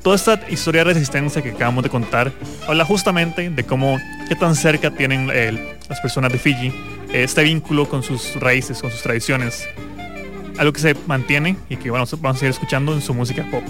Toda 0.01 0.15
esta 0.15 0.39
historia 0.49 0.83
de 0.83 0.93
resistencia 0.93 1.41
que 1.41 1.51
acabamos 1.51 1.83
de 1.83 1.89
contar 1.89 2.31
habla 2.67 2.85
justamente 2.85 3.49
de 3.49 3.63
cómo, 3.65 3.99
qué 4.27 4.35
tan 4.35 4.55
cerca 4.55 4.91
tienen 4.91 5.27
las 5.27 5.99
personas 5.99 6.31
de 6.31 6.39
Fiji 6.39 6.71
este 7.11 7.43
vínculo 7.43 7.89
con 7.89 8.03
sus 8.03 8.35
raíces, 8.35 8.81
con 8.81 8.91
sus 8.91 9.01
tradiciones. 9.01 9.67
Algo 10.57 10.71
que 10.71 10.79
se 10.79 10.95
mantiene 11.07 11.57
y 11.69 11.77
que 11.77 11.89
bueno, 11.89 12.05
vamos 12.21 12.37
a 12.37 12.39
seguir 12.39 12.51
escuchando 12.51 12.93
en 12.93 13.01
su 13.01 13.13
música 13.13 13.45
pop. 13.49 13.63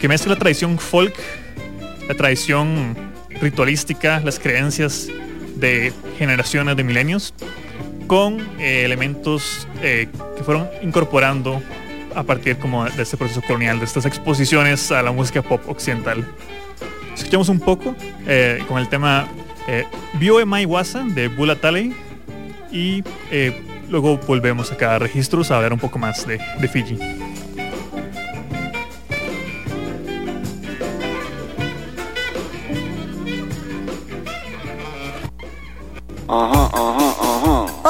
Que 0.00 0.08
mezcla 0.08 0.32
la 0.32 0.38
tradición 0.38 0.78
folk, 0.78 1.14
la 2.08 2.14
tradición 2.14 2.96
ritualística, 3.40 4.20
las 4.20 4.38
creencias 4.38 5.08
de 5.54 5.92
generaciones 6.18 6.76
de 6.76 6.84
milenios, 6.84 7.34
con 8.06 8.40
eh, 8.58 8.84
elementos 8.84 9.66
eh, 9.82 10.08
que 10.36 10.44
fueron 10.44 10.68
incorporando 10.82 11.62
a 12.14 12.22
partir 12.22 12.58
como 12.58 12.84
de 12.84 13.02
este 13.02 13.16
proceso 13.16 13.42
colonial, 13.42 13.78
de 13.78 13.84
estas 13.84 14.06
exposiciones 14.06 14.92
a 14.92 15.02
la 15.02 15.12
música 15.12 15.42
pop 15.42 15.60
occidental. 15.68 16.26
Escuchamos 17.14 17.48
un 17.48 17.60
poco 17.60 17.94
eh, 18.26 18.62
con 18.68 18.78
el 18.78 18.88
tema 18.88 19.28
eh, 19.68 19.84
Bio 20.14 20.44
Mai 20.46 20.64
Wasa 20.64 21.04
de 21.04 21.28
Bula 21.28 21.56
Taley 21.56 21.94
y 22.70 23.02
luego 23.88 24.18
volvemos 24.18 24.72
a 24.72 24.98
registros 24.98 25.50
a 25.50 25.56
hablar 25.56 25.72
un 25.72 25.78
poco 25.78 25.98
más 25.98 26.26
de, 26.26 26.40
de 26.60 26.68
Fiji. 26.68 26.98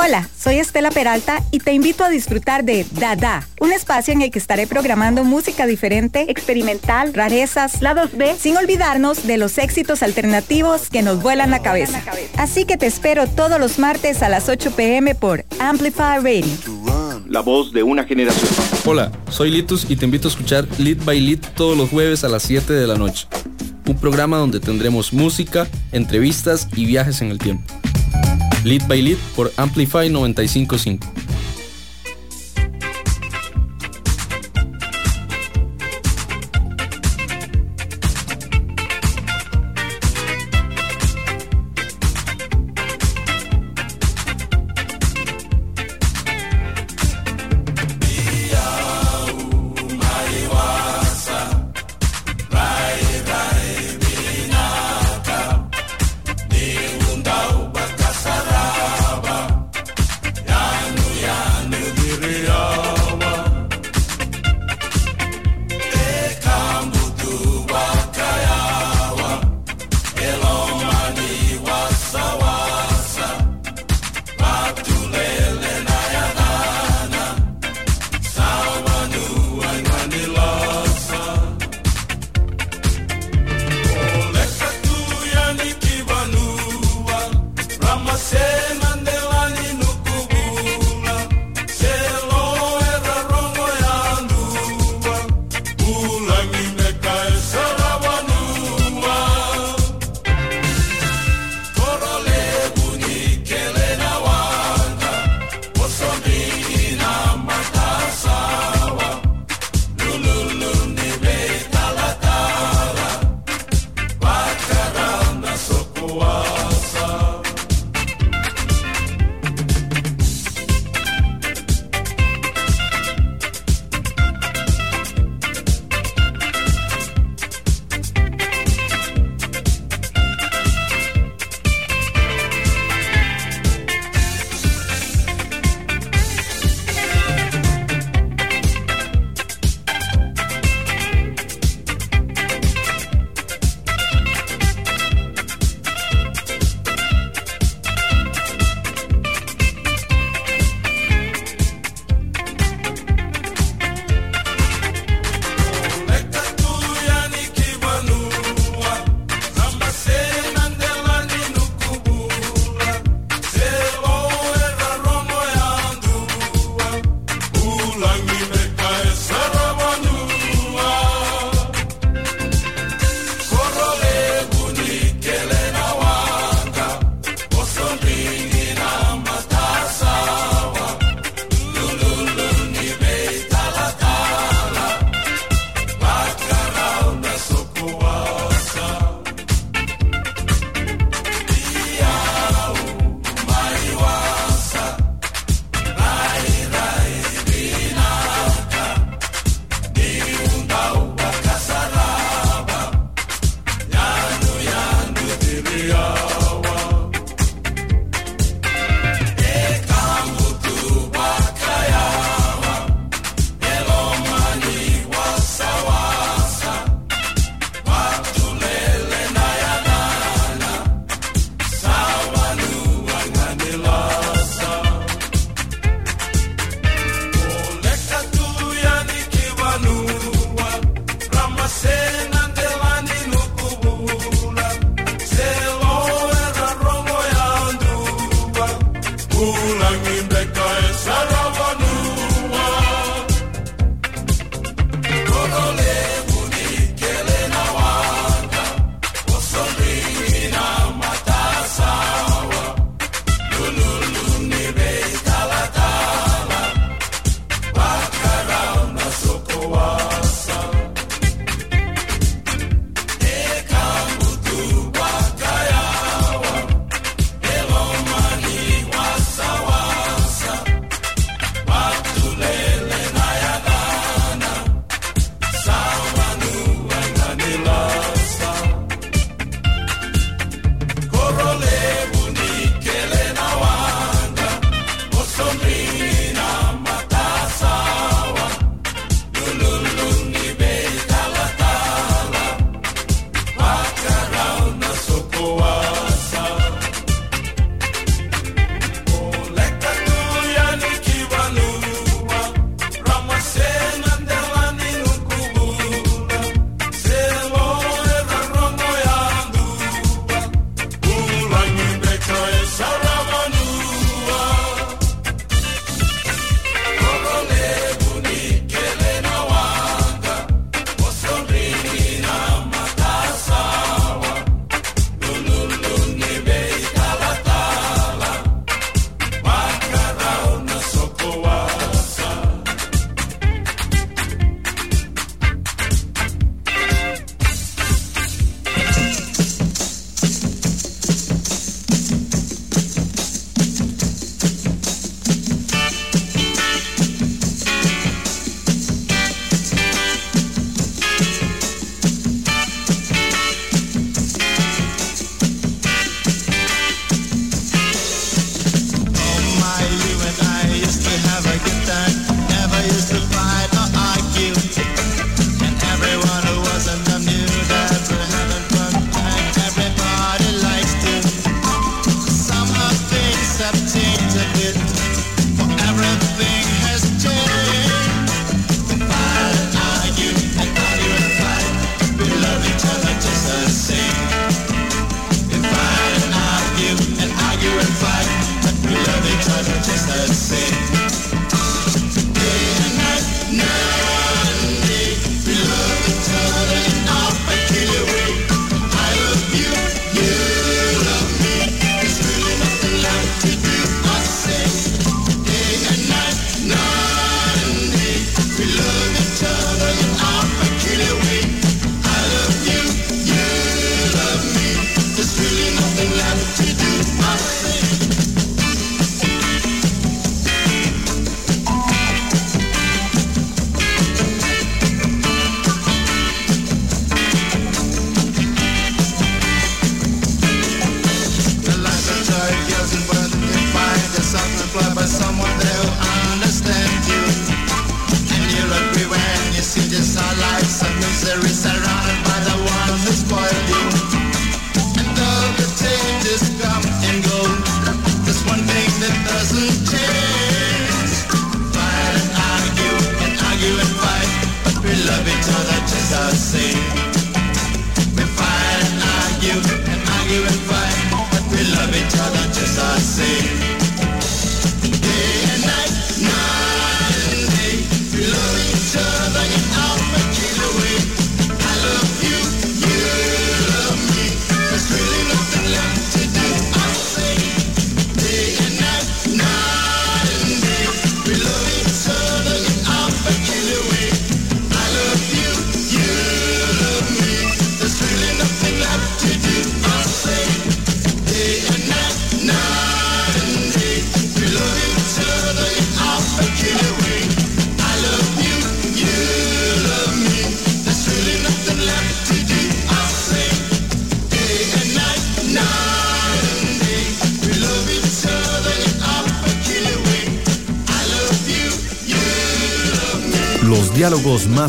Hola, 0.04 0.28
soy 0.38 0.56
Estela 0.56 0.90
Peralta 0.90 1.42
y 1.50 1.60
te 1.60 1.72
invito 1.72 2.04
a 2.04 2.10
disfrutar 2.10 2.62
de 2.62 2.84
Dada, 2.90 3.48
un 3.58 3.72
espacio 3.72 4.12
en 4.12 4.20
el 4.20 4.30
que 4.30 4.38
estaré 4.38 4.66
programando 4.66 5.24
música 5.24 5.64
diferente, 5.64 6.30
experimental, 6.30 7.14
rarezas, 7.14 7.80
lados 7.80 8.10
B, 8.12 8.34
sin 8.38 8.54
olvidarnos 8.58 9.26
de 9.26 9.38
los 9.38 9.56
éxitos 9.56 10.02
alternativos 10.02 10.90
que 10.90 11.00
nos 11.00 11.22
vuelan 11.22 11.50
la 11.50 11.62
cabeza. 11.62 12.02
Así 12.36 12.66
que 12.66 12.76
te 12.76 12.84
espero 12.84 13.26
todos 13.26 13.58
los 13.58 13.78
martes 13.78 14.22
a 14.22 14.28
las 14.28 14.50
8 14.50 14.72
pm 14.72 15.14
por 15.14 15.46
Amplify 15.58 16.18
Radio. 16.18 16.52
La 17.26 17.40
voz 17.40 17.72
de 17.72 17.82
una 17.82 18.04
generación. 18.04 18.50
Hola, 18.84 19.10
soy 19.30 19.50
Litus 19.50 19.86
y 19.88 19.96
te 19.96 20.04
invito 20.04 20.28
a 20.28 20.32
escuchar 20.32 20.68
Lead 20.76 21.02
by 21.06 21.18
Lead 21.18 21.40
todos 21.56 21.78
los 21.78 21.88
jueves 21.88 22.24
a 22.24 22.28
las 22.28 22.42
7 22.42 22.74
de 22.74 22.86
la 22.86 22.96
noche. 22.96 23.26
Un 23.86 23.98
programa 23.98 24.36
donde 24.36 24.60
tendremos 24.60 25.14
música, 25.14 25.66
entrevistas 25.92 26.68
y 26.76 26.84
viajes 26.84 27.22
en 27.22 27.30
el 27.30 27.38
tiempo. 27.38 27.83
Lead 28.64 28.82
by 28.88 29.02
Lead 29.02 29.18
por 29.36 29.52
Amplify 29.56 30.08
955. 30.08 31.23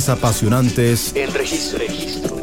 Más 0.05 0.17
apasionantes 0.17 1.15
en 1.15 1.33
registro. 1.33 2.35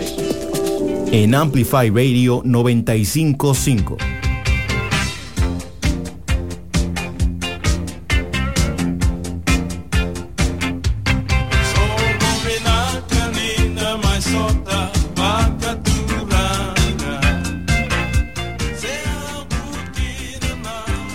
En 1.13 1.35
Amplify 1.35 1.91
Radio 1.91 2.43
955. 2.45 3.97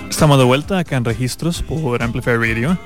Estamos 0.09 0.37
de 0.39 0.45
vuelta 0.45 0.79
acá 0.79 0.97
en 0.97 1.05
Registros 1.05 1.61
por 1.61 2.01
Amplify 2.01 2.37
Radio. 2.37 2.77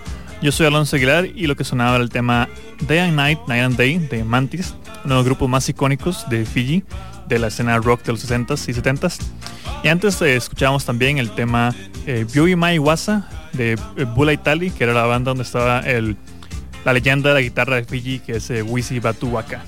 Yo 0.42 0.52
soy 0.52 0.66
Alonso 0.66 0.96
Aguilar 0.96 1.28
y 1.36 1.46
lo 1.46 1.56
que 1.56 1.64
sonaba 1.64 1.96
era 1.96 2.04
el 2.04 2.10
tema 2.10 2.50
Day 2.88 2.98
and 2.98 3.16
Night, 3.16 3.40
Night 3.48 3.64
and 3.64 3.78
Day 3.78 4.00
de 4.00 4.24
Mantis, 4.24 4.74
uno 5.06 5.14
de 5.14 5.20
los 5.20 5.26
grupos 5.26 5.48
más 5.48 5.70
icónicos 5.70 6.28
de 6.32 6.46
Fiji, 6.48 6.84
de 7.28 7.38
la 7.38 7.48
escena 7.48 7.78
rock 7.78 8.04
de 8.04 8.14
los 8.14 8.28
60s 8.28 8.68
y 8.68 8.74
70s. 8.74 9.20
Y 9.84 9.90
antes 9.90 10.20
eh, 10.24 10.36
escuchábamos 10.36 10.84
también 10.84 11.20
el 11.20 11.30
tema 11.30 11.76
eh, 12.08 12.26
Mai 12.58 12.80
Wasa 12.80 13.30
de 13.54 13.74
eh, 13.74 14.06
Bula 14.16 14.34
Itali, 14.34 14.72
que 14.72 14.84
era 14.84 14.94
la 14.94 15.06
banda 15.06 15.30
donde 15.30 15.44
estaba 15.44 15.84
la 16.86 16.94
leyenda 16.94 17.30
de 17.30 17.36
la 17.36 17.42
guitarra 17.42 17.76
de 17.76 17.84
Fiji, 17.84 18.20
que 18.20 18.38
es 18.38 18.50
eh, 18.50 18.64
Wisi 18.64 19.00
Batu 19.00 19.28
Waka. 19.28 19.64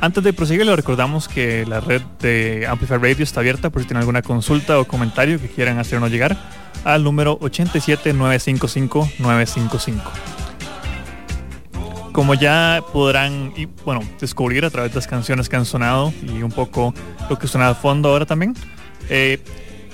Antes 0.00 0.24
de 0.24 0.32
proseguir, 0.32 0.64
le 0.64 0.74
recordamos 0.74 1.28
que 1.28 1.66
la 1.66 1.80
red 1.80 2.00
de 2.20 2.66
Amplify 2.66 2.96
Radio 2.96 3.22
está 3.22 3.40
abierta 3.40 3.68
por 3.68 3.82
si 3.82 3.88
tienen 3.88 4.00
alguna 4.00 4.22
consulta 4.22 4.78
o 4.78 4.86
comentario 4.86 5.38
que 5.38 5.48
quieran 5.48 5.78
hacernos 5.78 6.10
llegar 6.10 6.38
al 6.84 7.04
número 7.04 7.38
87955-955. 7.40 10.00
Como 12.12 12.34
ya 12.34 12.82
podrán 12.92 13.52
bueno, 13.84 14.02
descubrir 14.20 14.64
a 14.64 14.70
través 14.70 14.92
de 14.92 14.96
las 14.96 15.06
canciones 15.06 15.48
que 15.48 15.56
han 15.56 15.64
sonado 15.64 16.12
y 16.22 16.42
un 16.42 16.50
poco 16.50 16.92
lo 17.28 17.38
que 17.38 17.46
suena 17.46 17.68
de 17.68 17.74
fondo 17.74 18.10
ahora 18.10 18.26
también, 18.26 18.54
eh, 19.08 19.40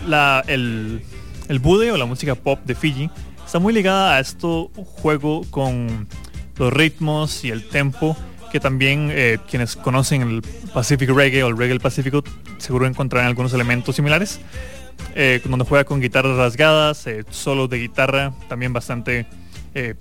la, 0.07 0.43
el, 0.47 1.03
el 1.49 1.59
bude 1.59 1.93
o 1.93 1.97
la 1.97 2.07
música 2.07 2.35
pop 2.35 2.61
de 2.65 2.75
Fiji 2.75 3.11
está 3.45 3.59
muy 3.59 3.73
ligada 3.73 4.17
a 4.17 4.21
esto 4.21 4.71
juego 5.03 5.45
con 5.51 6.09
los 6.57 6.73
ritmos 6.73 7.45
y 7.45 7.51
el 7.51 7.69
tempo 7.69 8.17
que 8.51 8.61
también 8.61 9.11
eh, 9.13 9.39
quienes 9.49 9.77
conocen 9.77 10.23
el 10.23 10.43
Pacific 10.73 11.11
Reggae 11.11 11.43
o 11.43 11.49
el 11.49 11.57
Reggae 11.57 11.81
Pacífico 11.81 12.23
seguro 12.59 12.87
encontrarán 12.87 13.29
algunos 13.29 13.53
elementos 13.53 13.97
similares. 13.97 14.41
Eh, 15.19 15.41
donde 15.47 15.65
juega 15.65 15.85
con 15.85 15.99
guitarras 15.99 16.37
rasgadas, 16.37 17.07
eh, 17.07 17.25
solos 17.31 17.71
de 17.71 17.79
guitarra 17.79 18.35
también 18.51 18.75
bastante 18.75 19.27
eh, 19.75 19.95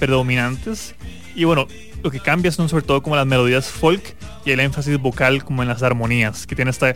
predominantes. 0.00 0.96
Y 1.36 1.44
bueno, 1.44 1.68
lo 2.02 2.10
que 2.10 2.18
cambia 2.18 2.50
son 2.50 2.68
sobre 2.68 2.84
todo 2.84 3.00
como 3.00 3.14
las 3.14 3.26
melodías 3.26 3.68
folk 3.68 4.16
y 4.44 4.50
el 4.50 4.58
énfasis 4.58 4.98
vocal 4.98 5.44
como 5.44 5.62
en 5.62 5.68
las 5.68 5.84
armonías, 5.84 6.48
que 6.48 6.56
tiene 6.56 6.72
esta 6.72 6.94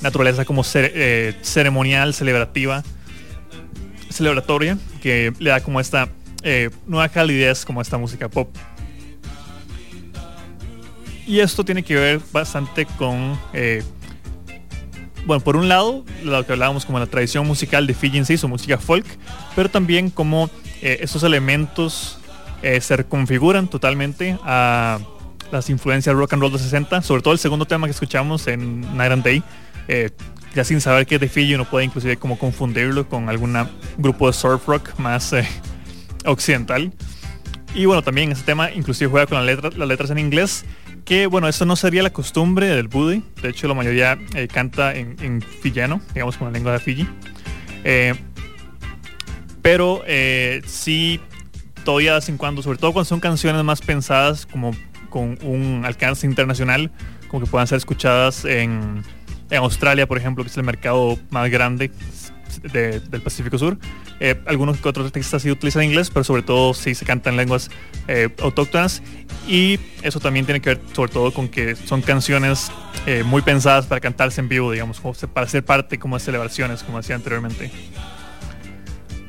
naturaleza 0.00 0.44
como 0.44 0.64
ceremonial, 0.64 2.12
celebrativa, 2.12 2.82
celebratoria, 4.10 4.78
que 5.00 5.32
le 5.38 5.50
da 5.50 5.60
como 5.60 5.78
esta 5.78 6.08
nueva 6.86 7.08
calidez 7.08 7.64
como 7.64 7.80
esta 7.80 7.98
música 7.98 8.28
pop. 8.28 8.48
Y 11.24 11.38
esto 11.38 11.64
tiene 11.64 11.84
que 11.84 11.94
ver 11.94 12.20
bastante 12.32 12.84
con 12.84 13.38
bueno, 15.28 15.44
por 15.44 15.56
un 15.56 15.68
lado, 15.68 16.06
lo 16.24 16.46
que 16.46 16.52
hablábamos 16.52 16.86
como 16.86 16.98
la 16.98 17.04
tradición 17.04 17.46
musical 17.46 17.86
de 17.86 17.92
Fiji 17.92 18.16
en 18.16 18.24
sí, 18.24 18.38
su 18.38 18.48
música 18.48 18.78
folk, 18.78 19.04
pero 19.54 19.68
también 19.68 20.08
como 20.08 20.48
eh, 20.80 21.00
estos 21.02 21.22
elementos 21.22 22.18
eh, 22.62 22.80
se 22.80 22.96
reconfiguran 22.96 23.68
totalmente 23.68 24.38
a 24.42 24.98
las 25.52 25.68
influencias 25.68 26.16
rock 26.16 26.32
and 26.32 26.40
roll 26.40 26.52
de 26.52 26.58
60, 26.58 27.02
sobre 27.02 27.20
todo 27.20 27.34
el 27.34 27.38
segundo 27.38 27.66
tema 27.66 27.86
que 27.86 27.90
escuchamos 27.90 28.46
en 28.46 28.80
Night 28.96 29.12
and 29.12 29.22
Day, 29.22 29.42
eh, 29.86 30.08
ya 30.54 30.64
sin 30.64 30.80
saber 30.80 31.06
que 31.06 31.16
es 31.16 31.20
de 31.20 31.28
Fiji 31.28 31.54
uno 31.54 31.66
puede 31.66 31.84
inclusive 31.84 32.16
como 32.16 32.38
confundirlo 32.38 33.06
con 33.06 33.28
algún 33.28 33.54
grupo 33.98 34.28
de 34.28 34.32
surf 34.32 34.66
rock 34.66 34.98
más 34.98 35.34
occidental. 36.24 36.90
Y 37.74 37.84
bueno, 37.84 38.00
también 38.00 38.32
ese 38.32 38.44
tema 38.44 38.72
inclusive 38.72 39.10
juega 39.10 39.26
con 39.26 39.44
las 39.44 39.88
letras 39.88 40.08
en 40.08 40.18
inglés 40.18 40.64
que 41.08 41.26
bueno, 41.26 41.48
eso 41.48 41.64
no 41.64 41.74
sería 41.74 42.02
la 42.02 42.10
costumbre 42.10 42.66
del 42.66 42.88
Budi. 42.88 43.22
De 43.40 43.48
hecho, 43.48 43.66
la 43.66 43.72
mayoría 43.72 44.18
eh, 44.34 44.46
canta 44.46 44.94
en, 44.94 45.16
en, 45.22 45.40
fillano, 45.40 46.02
digamos 46.12 46.36
con 46.36 46.48
la 46.48 46.52
lengua 46.52 46.72
de 46.72 46.80
Fiji. 46.80 47.08
Eh, 47.82 48.14
pero 49.62 50.02
eh, 50.06 50.60
sí, 50.66 51.18
todavía 51.82 52.10
de 52.10 52.18
vez 52.18 52.28
en 52.28 52.36
cuando, 52.36 52.60
sobre 52.60 52.76
todo 52.76 52.92
cuando 52.92 53.06
son 53.06 53.20
canciones 53.20 53.64
más 53.64 53.80
pensadas 53.80 54.44
como 54.44 54.72
con 55.08 55.38
un 55.42 55.84
alcance 55.86 56.26
internacional, 56.26 56.92
como 57.28 57.42
que 57.42 57.50
puedan 57.50 57.66
ser 57.66 57.78
escuchadas 57.78 58.44
en, 58.44 59.02
en 59.48 59.58
Australia, 59.58 60.06
por 60.06 60.18
ejemplo, 60.18 60.44
que 60.44 60.50
es 60.50 60.56
el 60.58 60.64
mercado 60.64 61.18
más 61.30 61.50
grande 61.50 61.90
del 62.62 63.22
Pacífico 63.22 63.58
Sur. 63.58 63.78
Eh, 64.20 64.40
algunos 64.46 64.84
otros 64.84 65.12
textos 65.12 65.42
sí 65.42 65.50
utilizan 65.50 65.84
inglés, 65.84 66.10
pero 66.10 66.24
sobre 66.24 66.42
todo 66.42 66.74
sí 66.74 66.94
se 66.94 67.04
cantan 67.04 67.36
lenguas 67.36 67.70
eh, 68.06 68.28
autóctonas. 68.42 69.02
Y 69.46 69.78
eso 70.02 70.20
también 70.20 70.44
tiene 70.44 70.60
que 70.60 70.70
ver 70.70 70.80
sobre 70.92 71.12
todo 71.12 71.32
con 71.32 71.48
que 71.48 71.76
son 71.76 72.02
canciones 72.02 72.70
eh, 73.06 73.22
muy 73.24 73.42
pensadas 73.42 73.86
para 73.86 74.00
cantarse 74.00 74.40
en 74.40 74.48
vivo, 74.48 74.72
digamos, 74.72 75.00
para 75.32 75.46
ser 75.46 75.64
parte 75.64 75.98
como 75.98 76.16
de 76.16 76.24
celebraciones, 76.24 76.82
como 76.82 76.98
decía 76.98 77.16
anteriormente. 77.16 77.70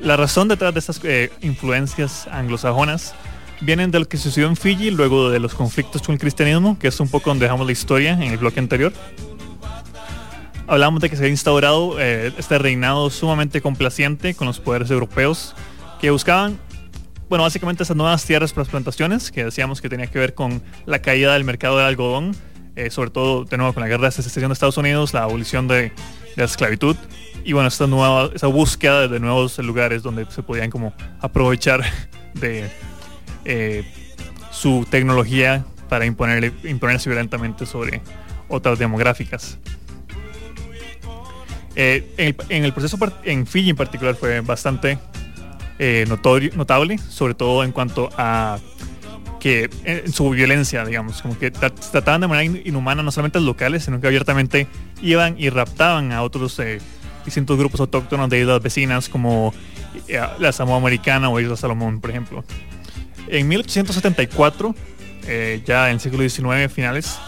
La 0.00 0.16
razón 0.16 0.48
detrás 0.48 0.72
de 0.72 0.80
estas 0.80 1.00
influencias 1.42 2.26
anglosajonas 2.28 3.14
vienen 3.60 3.90
de 3.90 3.98
lo 3.98 4.08
que 4.08 4.16
sucedió 4.16 4.48
en 4.48 4.56
Fiji 4.56 4.90
luego 4.90 5.30
de 5.30 5.38
los 5.38 5.54
conflictos 5.54 6.02
con 6.02 6.14
el 6.14 6.18
cristianismo, 6.18 6.78
que 6.78 6.88
es 6.88 6.98
un 7.00 7.08
poco 7.08 7.30
donde 7.30 7.44
dejamos 7.44 7.66
la 7.66 7.72
historia 7.72 8.12
en 8.12 8.22
el 8.22 8.38
bloque 8.38 8.60
anterior 8.60 8.92
hablamos 10.70 11.02
de 11.02 11.10
que 11.10 11.16
se 11.16 11.24
ha 11.24 11.28
instaurado 11.28 12.00
eh, 12.00 12.32
este 12.38 12.56
reinado 12.58 13.10
sumamente 13.10 13.60
complaciente 13.60 14.34
con 14.34 14.46
los 14.46 14.60
poderes 14.60 14.90
europeos 14.90 15.54
que 16.00 16.10
buscaban 16.10 16.58
bueno, 17.28 17.44
básicamente 17.44 17.82
esas 17.82 17.96
nuevas 17.96 18.24
tierras 18.24 18.52
para 18.52 18.62
las 18.62 18.70
plantaciones, 18.70 19.30
que 19.30 19.44
decíamos 19.44 19.80
que 19.80 19.88
tenía 19.88 20.08
que 20.08 20.18
ver 20.18 20.34
con 20.34 20.62
la 20.86 21.00
caída 21.00 21.34
del 21.34 21.44
mercado 21.44 21.76
del 21.76 21.86
algodón, 21.86 22.34
eh, 22.74 22.90
sobre 22.90 23.10
todo 23.10 23.44
de 23.44 23.56
nuevo 23.56 23.72
con 23.72 23.82
la 23.82 23.88
guerra 23.88 24.06
de 24.06 24.12
secesión 24.12 24.48
de 24.48 24.54
Estados 24.54 24.76
Unidos, 24.78 25.14
la 25.14 25.22
abolición 25.22 25.68
de, 25.68 25.92
la 26.36 26.44
esclavitud 26.44 26.96
y 27.44 27.52
bueno, 27.52 27.68
esta 27.68 27.86
nueva, 27.86 28.30
esa 28.34 28.46
búsqueda 28.46 29.08
de 29.08 29.20
nuevos 29.20 29.58
lugares 29.58 30.02
donde 30.02 30.26
se 30.30 30.42
podían 30.42 30.70
como 30.70 30.92
aprovechar 31.20 31.84
de 32.34 32.68
eh, 33.44 33.84
su 34.50 34.86
tecnología 34.88 35.64
para 35.88 36.06
imponer, 36.06 36.52
imponerse 36.64 37.10
violentamente 37.10 37.66
sobre 37.66 38.00
otras 38.48 38.78
demográficas. 38.78 39.58
Eh, 41.82 42.36
en, 42.50 42.64
el, 42.64 42.74
proceso 42.74 42.98
en 43.24 43.46
Fiji 43.46 43.70
en 43.70 43.76
particular 43.76 44.14
fue 44.14 44.42
bastante 44.42 44.98
eh, 45.78 46.04
notorio, 46.06 46.50
notable, 46.54 46.98
sobre 46.98 47.32
todo 47.32 47.64
en 47.64 47.72
cuanto 47.72 48.10
a 48.18 48.58
que 49.40 49.70
en 49.84 50.12
su 50.12 50.28
violencia, 50.28 50.84
digamos, 50.84 51.22
como 51.22 51.38
que 51.38 51.50
trataban 51.50 52.20
de 52.20 52.28
manera 52.28 52.60
inhumana 52.66 53.02
no 53.02 53.10
solamente 53.10 53.38
a 53.38 53.40
los 53.40 53.46
locales, 53.46 53.84
sino 53.84 53.98
que 53.98 54.06
abiertamente 54.08 54.66
iban 55.00 55.36
y 55.38 55.48
raptaban 55.48 56.12
a 56.12 56.22
otros 56.22 56.58
eh, 56.58 56.80
distintos 57.24 57.56
grupos 57.56 57.80
autóctonos 57.80 58.28
de 58.28 58.40
islas 58.40 58.62
vecinas 58.62 59.08
como 59.08 59.54
la 60.38 60.52
Samoa 60.52 60.76
Americana 60.76 61.30
o 61.30 61.40
Isla 61.40 61.56
Salomón, 61.56 62.02
por 62.02 62.10
ejemplo. 62.10 62.44
En 63.26 63.48
1874, 63.48 64.74
ya 65.64 65.88
en 65.88 65.94
el 65.94 66.00
siglo 66.00 66.28
XIX 66.28 66.70
finales, 66.70 67.18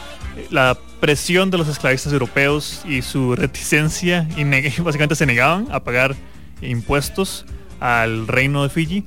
la 0.51 0.79
presión 1.01 1.51
de 1.51 1.59
los 1.59 1.69
esclavistas 1.69 2.13
europeos 2.13 2.83
y 2.87 3.03
su 3.03 3.35
reticencia 3.37 4.29
y 4.37 4.45
básicamente 4.83 5.15
se 5.15 5.27
negaban 5.27 5.69
a 5.71 5.85
pagar 5.85 6.15
impuestos 6.61 7.45
al 7.81 8.29
reino 8.29 8.63
de 8.63 8.69
Fiji 8.69 9.05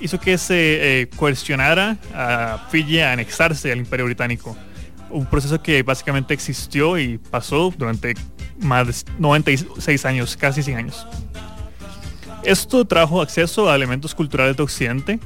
hizo 0.00 0.20
que 0.20 0.38
se 0.38 1.00
eh, 1.00 1.08
coercionara 1.16 1.96
a 2.14 2.66
Fiji 2.70 3.00
a 3.00 3.12
anexarse 3.12 3.72
al 3.72 3.78
imperio 3.78 4.06
británico. 4.06 4.56
Un 5.10 5.26
proceso 5.26 5.62
que 5.62 5.82
básicamente 5.82 6.34
existió 6.34 6.98
y 6.98 7.18
pasó 7.18 7.72
durante 7.76 8.14
más 8.60 8.86
de 8.86 9.12
96 9.18 10.04
años, 10.04 10.36
casi 10.36 10.62
100 10.62 10.76
años. 10.76 11.06
Esto 12.42 12.84
trajo 12.84 13.20
acceso 13.20 13.70
a 13.70 13.74
elementos 13.74 14.14
culturales 14.14 14.56
de 14.56 14.62
Occidente, 14.62 15.18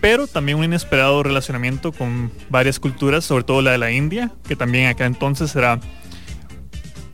pero 0.00 0.26
también 0.26 0.58
un 0.58 0.64
inesperado 0.64 1.22
relacionamiento 1.22 1.92
con 1.92 2.32
varias 2.48 2.80
culturas, 2.80 3.24
sobre 3.24 3.44
todo 3.44 3.62
la 3.62 3.72
de 3.72 3.78
la 3.78 3.90
India, 3.90 4.32
que 4.48 4.56
también 4.56 4.88
acá 4.88 5.06
entonces 5.06 5.54
era 5.54 5.78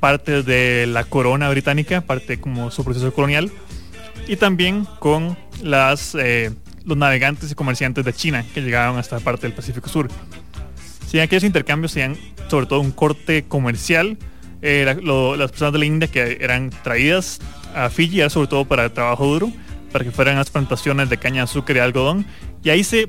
parte 0.01 0.42
de 0.42 0.87
la 0.87 1.05
corona 1.05 1.51
británica, 1.51 2.01
parte 2.01 2.38
como 2.38 2.70
su 2.70 2.85
proceso 2.85 3.12
colonial, 3.12 3.51
y 4.29 4.37
también 4.37 4.87
con 4.99 5.37
las, 5.62 6.14
eh, 6.14 6.53
los 6.85 6.96
navegantes 6.96 7.51
y 7.51 7.55
comerciantes 7.55 8.05
de 8.05 8.12
China 8.12 8.44
que 8.55 8.61
llegaban 8.61 8.96
a 8.96 9.01
esta 9.01 9.18
parte 9.20 9.46
del 9.46 9.53
Pacífico 9.53 9.88
Sur. 9.88 10.09
Si 11.07 11.18
aquellos 11.18 11.44
intercambios 11.44 11.92
sean 11.92 12.16
sobre 12.49 12.66
todo 12.66 12.81
un 12.81 12.92
corte 12.92 13.44
comercial, 13.44 14.16
eh, 14.62 14.85
las 14.85 15.51
personas 15.51 15.72
de 15.72 15.79
la 15.79 15.85
India 15.85 16.09
que 16.09 16.38
eran 16.40 16.70
traídas 16.83 17.40
a 17.75 17.90
Fiji 17.90 18.20
era 18.20 18.31
sobre 18.31 18.49
todo 18.49 18.64
para 18.64 18.85
el 18.85 18.90
trabajo 18.90 19.27
duro, 19.27 19.53
para 19.92 20.05
que 20.05 20.11
fueran 20.11 20.37
las 20.37 20.51
plantaciones 20.51 21.09
de 21.09 21.16
caña 21.18 21.37
de 21.37 21.42
azúcar 21.42 21.77
y 21.77 21.79
algodón 21.79 22.27
y 22.67 22.71
ahí 22.71 22.83
se 22.83 23.07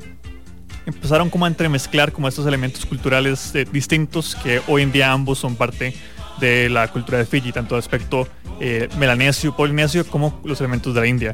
empezaron 0.86 1.32
como 1.32 1.46
a 1.46 1.48
entremezclar 1.48 2.12
como 2.12 2.28
estos 2.28 2.46
elementos 2.46 2.86
culturales 2.86 3.56
eh, 3.56 3.66
distintos 3.72 4.36
que 4.36 4.62
hoy 4.68 4.84
en 4.84 4.92
día 4.92 5.12
ambos 5.12 5.40
son 5.40 5.56
parte 5.56 5.96
de 6.40 6.70
la 6.70 6.88
cultura 6.90 7.18
de 7.18 7.26
Fiji, 7.26 7.52
tanto 7.52 7.74
de 7.74 7.80
aspecto 7.80 8.28
eh, 8.60 8.88
melanesio, 9.00 9.56
polinesio, 9.56 10.06
como 10.06 10.40
los 10.44 10.60
elementos 10.62 10.94
de 10.94 11.02
la 11.02 11.08
India. 11.08 11.34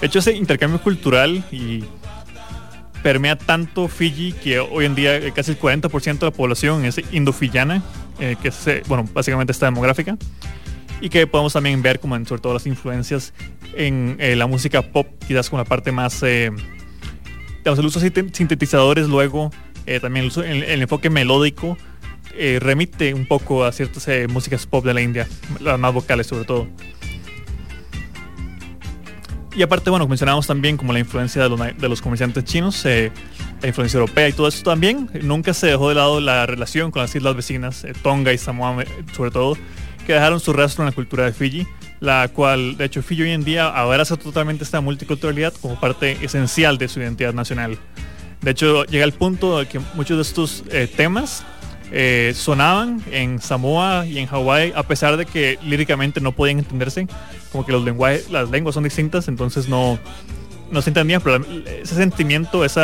De 0.00 0.08
hecho, 0.08 0.18
ese 0.18 0.32
intercambio 0.32 0.82
cultural 0.82 1.44
y 1.52 1.84
permea 3.04 3.38
tanto 3.38 3.86
Fiji 3.86 4.32
que 4.32 4.58
hoy 4.58 4.86
en 4.86 4.96
día 4.96 5.14
eh, 5.14 5.30
casi 5.32 5.52
el 5.52 5.60
40% 5.60 6.18
de 6.18 6.26
la 6.26 6.32
población 6.32 6.84
es 6.84 7.00
indofillana, 7.12 7.84
que 8.18 8.48
es, 8.48 8.88
bueno, 8.88 9.08
básicamente 9.14 9.52
está 9.52 9.66
demográfica, 9.66 10.18
y 11.00 11.08
que 11.08 11.24
podemos 11.28 11.52
también 11.52 11.82
ver 11.82 12.00
como 12.00 12.16
en, 12.16 12.26
sobre 12.26 12.42
todo 12.42 12.54
las 12.54 12.66
influencias 12.66 13.32
en 13.76 14.18
la 14.18 14.48
música 14.48 14.82
pop, 14.82 15.06
quizás 15.24 15.48
con 15.48 15.58
la 15.58 15.64
parte 15.64 15.92
más 15.92 16.20
el 17.64 17.86
uso 17.86 18.00
de 18.00 18.30
sintetizadores 18.32 19.08
luego, 19.08 19.50
eh, 19.86 20.00
también 20.00 20.30
el, 20.44 20.82
enfoque 20.82 21.10
melódico, 21.10 21.76
eh, 22.34 22.58
remite 22.60 23.14
un 23.14 23.26
poco 23.26 23.64
a 23.64 23.72
ciertas 23.72 24.06
eh, 24.08 24.26
músicas 24.28 24.66
pop 24.66 24.84
de 24.84 24.94
la 24.94 25.00
India, 25.00 25.26
las 25.60 25.78
más 25.78 25.92
vocales 25.92 26.26
sobre 26.26 26.44
todo. 26.44 26.68
Y 29.54 29.62
aparte, 29.62 29.90
bueno, 29.90 30.06
mencionamos 30.06 30.46
también 30.46 30.76
como 30.76 30.92
la 30.92 31.00
influencia 31.00 31.42
de 31.42 31.88
los, 31.88 32.00
comerciantes 32.00 32.44
chinos, 32.44 32.84
la 32.84 33.66
influencia 33.66 33.98
europea 33.98 34.28
y 34.28 34.32
todo 34.32 34.46
eso 34.46 34.62
también. 34.62 35.10
Nunca 35.22 35.52
se 35.54 35.66
dejó 35.66 35.88
de 35.88 35.96
lado 35.96 36.20
la 36.20 36.46
relación 36.46 36.92
con 36.92 37.02
las 37.02 37.14
islas 37.16 37.34
vecinas, 37.34 37.84
Tonga 38.02 38.32
y 38.32 38.38
Samoa 38.38 38.84
sobre 39.12 39.32
todo, 39.32 39.56
que 40.06 40.12
dejaron 40.12 40.38
su 40.38 40.52
rastro 40.52 40.84
en 40.84 40.90
la 40.90 40.92
cultura 40.92 41.24
de 41.24 41.32
Fiji 41.32 41.66
la 42.00 42.28
cual 42.28 42.76
de 42.76 42.86
hecho 42.86 43.02
Fiji 43.02 43.22
hoy 43.22 43.30
en 43.30 43.44
día 43.44 43.68
abraza 43.68 44.16
totalmente 44.16 44.64
esta 44.64 44.80
multiculturalidad 44.80 45.52
como 45.54 45.78
parte 45.78 46.16
esencial 46.22 46.78
de 46.78 46.88
su 46.88 47.00
identidad 47.00 47.34
nacional. 47.34 47.78
De 48.40 48.50
hecho 48.50 48.84
llega 48.84 49.04
el 49.04 49.12
punto 49.12 49.58
de 49.58 49.66
que 49.66 49.80
muchos 49.94 50.16
de 50.16 50.22
estos 50.22 50.64
eh, 50.70 50.88
temas 50.88 51.44
eh, 51.92 52.32
sonaban 52.34 53.02
en 53.10 53.40
Samoa 53.40 54.06
y 54.06 54.18
en 54.18 54.26
Hawái 54.26 54.72
a 54.74 54.82
pesar 54.84 55.16
de 55.16 55.26
que 55.26 55.58
líricamente 55.62 56.20
no 56.20 56.32
podían 56.32 56.58
entenderse, 56.58 57.06
como 57.52 57.66
que 57.66 57.72
los 57.72 57.84
lenguajes, 57.84 58.30
las 58.30 58.48
lenguas 58.48 58.74
son 58.74 58.84
distintas, 58.84 59.28
entonces 59.28 59.68
no, 59.68 59.98
no 60.70 60.82
se 60.82 60.90
entendían, 60.90 61.20
pero 61.20 61.44
ese 61.66 61.94
sentimiento, 61.96 62.64
ese 62.64 62.80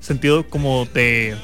sentido 0.00 0.46
como 0.48 0.86
de 0.92 1.36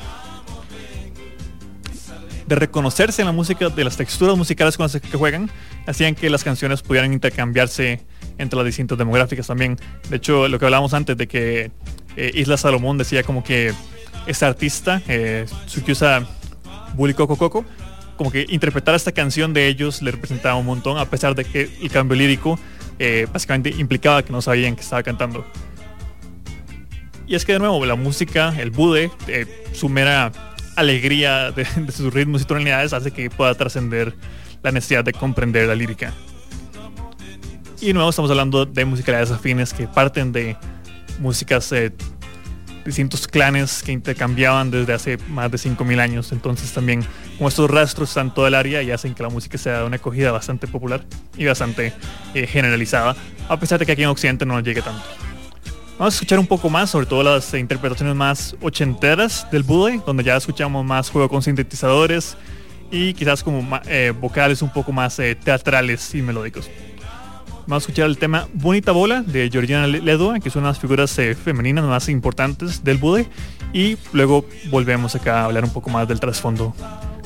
de 2.47 2.55
reconocerse 2.55 3.23
en 3.23 3.27
la 3.27 3.33
música, 3.33 3.69
de 3.69 3.85
las 3.85 3.97
texturas 3.97 4.37
musicales 4.37 4.77
con 4.77 4.85
las 4.85 5.01
que 5.01 5.17
juegan, 5.17 5.51
hacían 5.87 6.15
que 6.15 6.31
las 6.31 6.45
canciones 6.45 6.83
pudieran 6.83 7.13
intercambiarse 7.13 8.01
entre 8.39 8.57
las 8.57 8.67
distintas 8.67 8.99
demográficas 8.99 9.47
también. 9.47 9.77
De 10.09 10.17
hecho, 10.17 10.49
lo 10.49 10.59
que 10.59 10.65
hablábamos 10.65 10.95
antes 10.95 11.17
de 11.17 11.27
que 11.27 11.71
eh, 12.17 12.31
Isla 12.35 12.57
Salomón 12.57 12.99
decía 12.99 13.23
como 13.23 13.43
que 13.43 13.73
esta 14.27 14.47
artista, 14.47 15.03
eh, 15.09 15.47
Tsukyusa 15.67 16.27
Coco 17.15 17.37
Coco, 17.37 17.65
como 18.17 18.31
que 18.31 18.47
interpretar 18.49 18.95
esta 18.95 19.13
canción 19.13 19.53
de 19.53 19.69
ellos 19.69 20.03
le 20.03 20.11
representaba 20.11 20.57
un 20.57 20.67
montón, 20.67 20.99
a 20.99 21.05
pesar 21.05 21.35
de 21.35 21.45
que 21.45 21.71
el 21.83 21.91
cambio 21.91 22.17
lírico 22.17 22.59
eh, 22.99 23.27
básicamente 23.31 23.71
implicaba 23.71 24.25
que 24.25 24.33
no 24.33 24.41
sabían 24.41 24.75
que 24.75 24.83
estaba 24.83 25.03
cantando. 25.03 25.45
Y 27.27 27.35
es 27.35 27.45
que 27.45 27.53
de 27.55 27.59
nuevo, 27.59 27.85
la 27.85 27.97
música, 27.97 28.55
el 28.59 28.71
bude, 28.71 29.11
eh, 29.27 29.47
su 29.73 29.89
mera 29.89 30.33
alegría 30.77 31.51
de, 31.51 31.65
sus 31.91 32.13
ritmos 32.13 32.43
y 32.43 32.45
tonalidades 32.45 32.93
hace 32.93 33.11
que 33.11 33.29
pueda 33.31 33.55
trascender 33.55 34.15
la 34.63 34.71
necesidad 34.71 35.05
de 35.05 35.13
comprender 35.13 35.67
la 35.67 35.75
lírica. 35.75 36.13
Y 37.81 37.89
de 37.89 37.95
nuevo 37.95 38.11
estamos 38.11 38.31
hablando 38.31 38.65
de 38.65 38.85
musicalidades 38.85 39.31
afines 39.31 39.73
que 39.73 39.87
parten 39.87 40.33
de 40.33 40.57
músicas 41.19 41.69
de 41.71 41.93
distintos 42.85 43.27
clanes 43.27 43.83
que 43.83 43.93
intercambiaban 43.93 44.71
desde 44.71 44.93
hace 44.93 45.19
más 45.29 45.51
de 45.51 45.59
5.000 45.59 46.01
años. 46.01 46.33
Entonces 46.33 46.73
también 46.73 47.05
como 47.37 47.49
estos 47.49 47.71
rastros 47.71 48.11
están 48.11 48.33
todo 48.33 48.47
el 48.47 48.55
área 48.55 48.83
y 48.83 48.91
hacen 48.91 49.15
que 49.15 49.23
la 49.23 49.29
música 49.29 49.59
sea 49.59 49.85
una 49.85 49.97
acogida 49.97 50.31
bastante 50.31 50.67
popular 50.67 51.05
y 51.37 51.45
bastante 51.45 51.93
eh, 52.35 52.47
generalizada, 52.47 53.17
a 53.49 53.61
pesar 53.61 53.79
de 53.79 53.87
que 53.87 53.93
aquí 53.93 54.03
en 54.03 54.09
Occidente 54.09 54.47
no 54.47 54.55
nos 54.55 54.63
llegue 54.63 54.83
tanto. 54.83 55.05
Vamos 55.99 56.13
a 56.13 56.17
escuchar 56.17 56.39
un 56.39 56.47
poco 56.47 56.69
más, 56.69 56.91
sobre 56.91 57.07
todo 57.07 57.23
las 57.23 57.55
interpretaciones 57.55 58.15
más 58.15 58.55
ochenteras 58.61 59.51
del 59.51 59.63
Bude, 59.63 59.99
donde 60.05 60.25
ya 60.25 60.37
escuchamos 60.37 60.85
más 60.85 61.09
juego 61.09 61.27
con 61.31 61.41
sintetizadores 61.41 62.37
y 62.91 63.15
quizás 63.15 63.43
como 63.43 63.81
eh, 63.87 64.13
vocales 64.21 64.61
un 64.61 64.71
poco 64.71 64.93
más 64.93 65.19
eh, 65.19 65.35
teatrales 65.35 66.15
y 66.15 66.21
melódicos. 66.21 66.69
Vamos 67.67 67.83
a 67.83 67.85
escuchar 67.85 68.07
el 68.07 68.19
tema 68.19 68.47
Bonita 68.53 68.93
Bola 68.93 69.23
de 69.23 69.49
Georgina 69.51 69.87
Ledua, 69.87 70.39
que 70.39 70.51
es 70.51 70.57
una 70.57 70.67
de 70.67 70.73
las 70.73 70.79
figuras 70.79 71.19
eh, 71.19 71.35
femeninas 71.35 71.87
más 71.87 72.11
importantes 72.11 72.85
del 72.85 72.99
Bude. 72.99 73.27
Y 73.73 73.97
luego 74.13 74.45
volvemos 74.71 75.15
acá 75.15 75.41
a 75.41 75.45
hablar 75.47 75.65
un 75.65 75.73
poco 75.73 75.89
más 75.89 76.07
del 76.07 76.21
trasfondo 76.21 76.75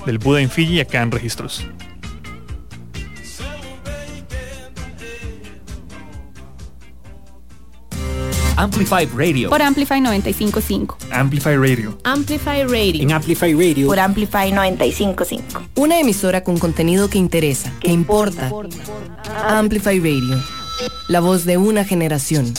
del 0.07 0.19
Bude 0.19 0.43
en 0.43 0.49
Fiji 0.49 0.79
acá 0.79 1.03
en 1.03 1.11
Registros. 1.11 1.67
Amplify 8.61 9.07
Radio. 9.17 9.49
Por 9.49 9.63
Amplify 9.63 10.03
955. 10.03 10.99
Amplify 11.13 11.57
Radio. 11.57 11.97
Amplify 12.05 12.63
Radio. 12.65 13.03
En 13.03 13.13
Amplify 13.13 13.55
Radio. 13.55 13.87
Por 13.87 13.99
Amplify 13.99 14.53
955. 14.53 15.63
Una 15.77 15.99
emisora 15.99 16.45
con 16.45 16.59
contenido 16.59 17.09
que 17.09 17.17
interesa, 17.17 17.73
que, 17.81 17.91
importa. 17.91 18.51
Amplify 19.47 19.99
Radio. 19.99 20.39
La 21.09 21.21
voz 21.21 21.47
de 21.47 21.57
una 21.57 21.87
generación. 21.87 22.53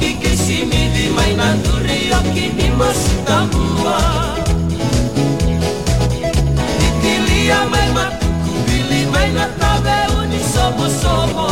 kikisimidi 0.00 1.04
mainanduri 1.16 1.98
yokidimasitambua 2.10 3.98
ikilia 6.88 7.58
maimatukubili 7.70 9.00
mainatabeunisomosomo 9.12 11.48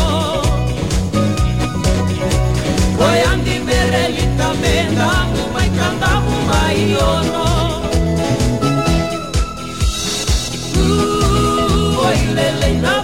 wayandibelelitamendangu 3.01 5.43
o 5.55 6.37
maiono 6.49 7.45
uh, 10.77 12.05
wailelena 12.05 12.98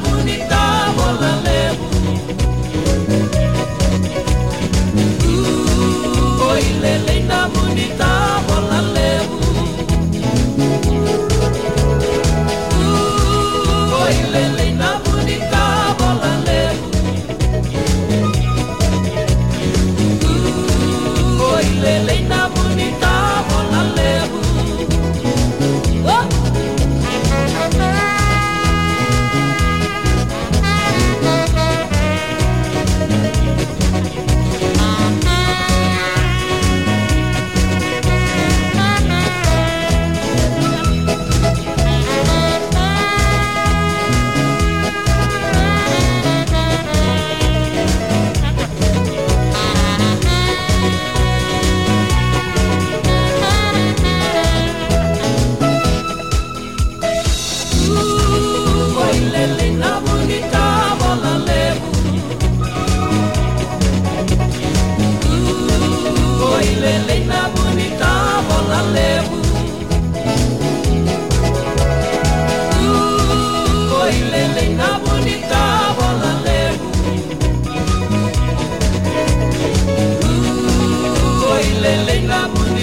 lele 81.85 82.27
la 82.27 82.74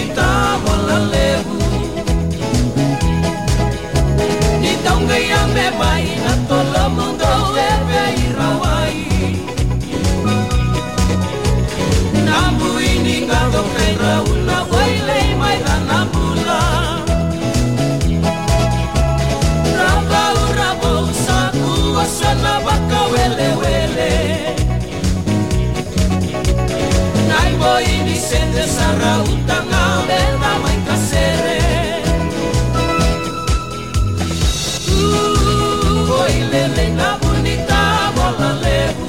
Vicente 28.31 28.65
Sarrauta 28.65 29.61
na 29.69 30.05
da 30.07 30.59
mãe 30.59 30.81
Cacere 30.85 31.59
uh, 34.87 36.11
Oi, 36.21 36.35
Lelê, 36.49 36.87
na 36.91 37.17
bonita 37.17 38.13
bola 38.15 38.53
levo 38.53 39.07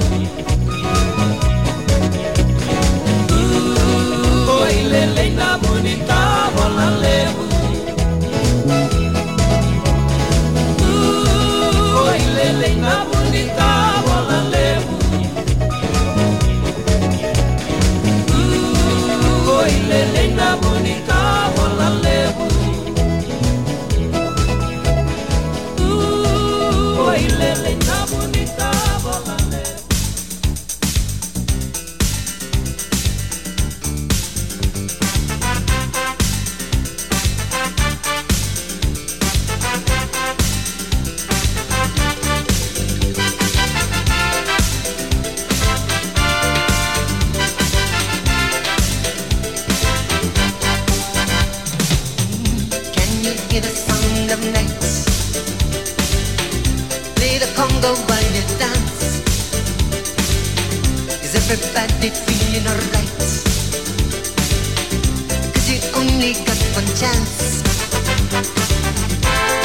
Oi, 4.61 4.75
Lelê, 4.89 5.31
na 5.31 5.57
bonita 5.59 6.51
bola 6.57 6.91
levo 6.99 7.42
only 66.23 66.35
got 66.45 66.61
one 66.79 66.87
chance. 66.95 67.63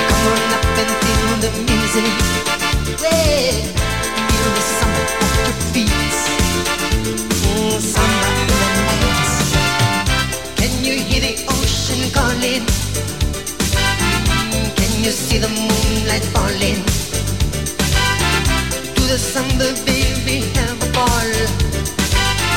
Come 0.09 0.23
on 0.33 0.53
up 0.57 0.65
and 0.81 0.91
feel 1.03 1.29
the 1.45 1.51
music. 1.69 2.13
Yeah, 2.97 3.53
feel 4.29 4.51
the 4.57 4.63
summer 4.77 5.05
at 5.21 5.33
your 5.37 5.53
feet. 5.71 6.17
Mm, 7.45 7.77
summer 7.93 8.31
in 8.41 8.47
the 8.49 8.69
night. 8.89 9.29
Can 10.57 10.73
you 10.83 10.95
hear 11.07 11.21
the 11.27 11.35
ocean 11.57 12.01
calling? 12.17 12.65
Can 14.77 14.91
you 15.03 15.11
see 15.11 15.37
the 15.37 15.49
moonlight 15.49 16.25
falling? 16.33 16.81
To 18.95 19.01
the 19.13 19.19
summer, 19.19 19.71
baby, 19.85 20.37
have 20.57 20.81
a 20.81 20.89
ball. 20.91 21.31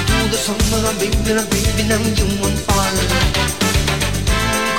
To 0.09 0.17
the 0.33 0.39
summer, 0.47 0.81
baby, 0.99 1.17
baby, 1.53 1.83
now 1.89 2.01
you 2.17 2.27
won't 2.41 2.59
fall. 2.61 3.60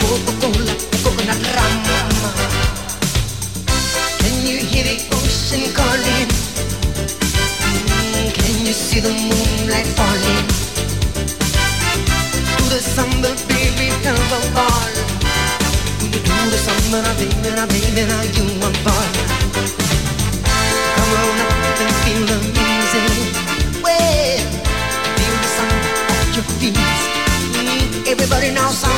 Coca 0.00 0.32
Cola, 0.40 0.74
coconut 1.02 1.42
rum. 1.56 1.74
Can 4.20 4.36
you 4.46 4.58
hear 4.58 4.84
the 4.84 4.96
ocean 5.16 5.64
calling? 5.74 6.28
Can 8.34 8.56
you 8.66 8.72
see 8.72 9.00
the 9.00 9.12
moonlight 9.12 9.88
falling? 9.98 10.46
Do 12.58 12.64
the 12.72 12.80
somber, 12.80 13.34
baby, 13.48 13.88
come 14.04 14.32
on. 14.56 14.92
Do 15.98 16.06
the 16.50 16.58
somber, 16.66 17.02
baby, 17.18 17.34
baby, 17.42 17.80
baby, 17.94 18.28
you 18.36 18.44
want? 18.60 18.76
Come 20.96 21.12
on 21.20 21.40
up 21.44 21.80
and 21.82 21.94
feel 22.02 22.22
the 22.30 22.38
music. 22.56 23.12
Feel 25.16 25.36
the 25.42 25.48
summer 25.56 25.80
at 26.20 26.36
your 26.36 26.46
feet. 26.58 26.78
Everybody 28.08 28.50
knows. 28.52 28.95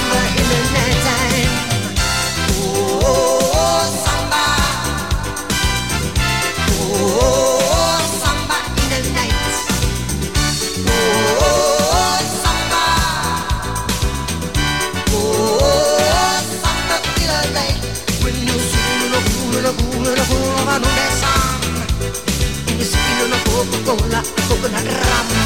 Coca-Cola, 23.89 24.23
coconut 24.47 24.85
rum. 24.85 25.38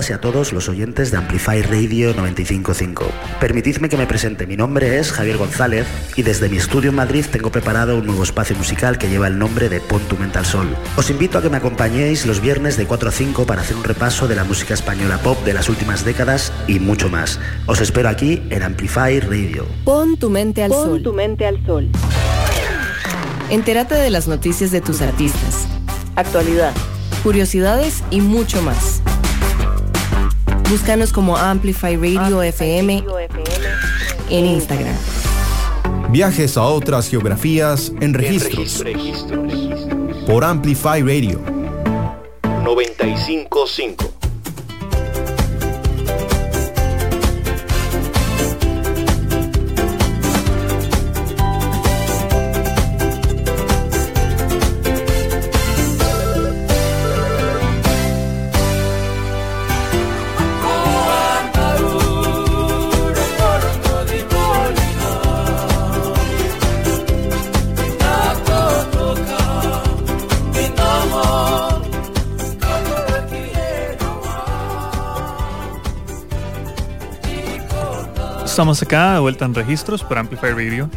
Todas 0.00 0.10
y 0.10 0.12
a 0.14 0.20
todos 0.20 0.52
los 0.54 0.68
oyentes 0.70 1.10
de 1.10 1.18
Amplify 1.18 1.60
Radio 1.60 2.14
955. 2.14 3.04
Permitidme 3.38 3.88
que 3.90 3.98
me 3.98 4.06
presente. 4.06 4.46
Mi 4.46 4.56
nombre 4.56 4.98
es 4.98 5.12
Javier 5.12 5.36
González 5.36 5.86
y 6.16 6.22
desde 6.22 6.48
mi 6.48 6.56
estudio 6.56 6.88
en 6.88 6.96
Madrid 6.96 7.26
tengo 7.30 7.50
preparado 7.52 7.98
un 7.98 8.06
nuevo 8.06 8.22
espacio 8.22 8.56
musical 8.56 8.96
que 8.96 9.10
lleva 9.10 9.26
el 9.26 9.38
nombre 9.38 9.68
de 9.68 9.80
Pon 9.80 10.00
tu 10.08 10.16
mente 10.16 10.38
al 10.38 10.46
sol. 10.46 10.74
Os 10.96 11.10
invito 11.10 11.36
a 11.36 11.42
que 11.42 11.50
me 11.50 11.58
acompañéis 11.58 12.24
los 12.24 12.40
viernes 12.40 12.78
de 12.78 12.86
4 12.86 13.10
a 13.10 13.12
5 13.12 13.44
para 13.44 13.60
hacer 13.60 13.76
un 13.76 13.84
repaso 13.84 14.26
de 14.26 14.36
la 14.36 14.44
música 14.44 14.72
española 14.72 15.18
pop 15.18 15.44
de 15.44 15.52
las 15.52 15.68
últimas 15.68 16.02
décadas 16.02 16.50
y 16.66 16.78
mucho 16.78 17.10
más. 17.10 17.38
Os 17.66 17.80
espero 17.82 18.08
aquí 18.08 18.42
en 18.48 18.62
Amplify 18.62 19.20
Radio. 19.20 19.66
Pon 19.84 20.16
tu 20.16 20.30
mente 20.30 20.62
al 20.62 20.70
Pon 20.70 20.84
sol. 20.88 21.02
tu 21.02 21.12
mente 21.12 21.46
al 21.46 21.62
sol. 21.66 21.90
Entérate 23.50 23.96
de 23.96 24.08
las 24.10 24.28
noticias 24.28 24.70
de 24.70 24.80
tus 24.80 25.02
artistas, 25.02 25.66
Actualidad. 26.16 26.72
curiosidades 27.22 28.02
y 28.10 28.20
mucho 28.22 28.62
más. 28.62 29.02
Búscanos 30.70 31.12
como 31.12 31.36
Amplify 31.36 31.96
Radio 31.96 32.42
FM 32.44 33.04
en 34.30 34.46
Instagram. 34.46 34.94
Viajes 36.10 36.56
a 36.56 36.62
otras 36.62 37.08
geografías 37.08 37.92
en 38.00 38.14
registros. 38.14 38.84
Por 40.28 40.44
Amplify 40.44 41.02
Radio 41.02 41.40
955. 42.62 44.19
Estamos 78.60 78.82
acá 78.82 79.14
de 79.14 79.20
vuelta 79.20 79.46
en 79.46 79.54
registros 79.54 80.04
por 80.04 80.18
Amplify 80.18 80.50
Radio. 80.52 80.90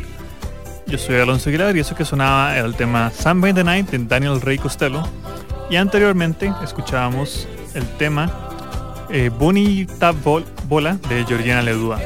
Yo 0.85 0.97
soy 0.97 1.15
Alonso 1.15 1.47
Aguilar 1.47 1.73
y 1.77 1.79
eso 1.79 1.95
que 1.95 2.03
sonaba 2.03 2.57
era 2.57 2.65
el 2.65 2.75
tema 2.75 3.09
Samba 3.09 3.47
in 3.47 3.55
the 3.55 3.63
Night 3.63 3.89
de 3.89 3.99
Daniel 3.99 4.41
Rey 4.41 4.57
Costello. 4.57 5.01
Y 5.69 5.77
anteriormente 5.77 6.51
escuchábamos 6.61 7.47
el 7.73 7.85
tema 7.97 8.29
eh, 9.09 9.29
Bonita 9.39 10.11
Bol- 10.11 10.43
Bola 10.67 10.97
de 11.07 11.23
Georgiana 11.23 11.61
Ledua. 11.61 12.01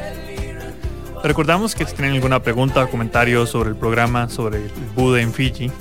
Recordamos 1.24 1.74
que 1.74 1.84
si 1.86 1.96
tienen 1.96 2.14
alguna 2.14 2.40
pregunta 2.40 2.84
o 2.84 2.88
comentario 2.88 3.44
sobre 3.44 3.70
el 3.70 3.74
programa, 3.76 4.28
sobre 4.28 4.58
el 4.58 4.70
Buda 4.94 5.20
en 5.20 5.32
Fiji, 5.32 5.72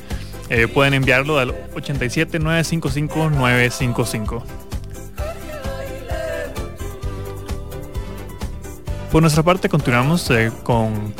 eh, 0.49 0.67
pueden 0.67 0.95
enviarlo 0.95 1.37
al 1.37 1.53
87 1.75 2.39
955 2.39 3.29
955. 3.29 4.43
Por 9.11 9.21
nuestra 9.21 9.41
parte 9.41 9.69
continuamos 9.69 10.29
eh, 10.31 10.51
con 10.63 11.13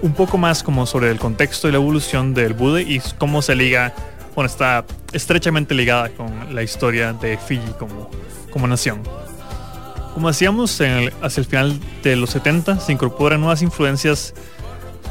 un 0.00 0.12
poco 0.14 0.38
más 0.38 0.62
como 0.62 0.86
sobre 0.86 1.10
el 1.10 1.18
contexto 1.18 1.68
y 1.68 1.72
la 1.72 1.76
evolución 1.76 2.32
del 2.32 2.54
Buda 2.54 2.80
y 2.80 3.00
cómo 3.18 3.42
se 3.42 3.54
liga, 3.54 3.94
bueno, 4.34 4.46
está 4.46 4.84
estrechamente 5.12 5.74
ligada 5.74 6.08
con 6.10 6.54
la 6.54 6.62
historia 6.62 7.12
de 7.12 7.36
Fiji 7.36 7.72
como, 7.78 8.10
como 8.50 8.66
nación. 8.66 9.02
Como 10.14 10.28
decíamos, 10.28 10.72
hacia 10.72 11.40
el 11.40 11.46
final 11.46 11.78
de 12.02 12.16
los 12.16 12.30
70 12.30 12.80
se 12.80 12.92
incorporan 12.92 13.40
nuevas 13.40 13.62
influencias 13.62 14.34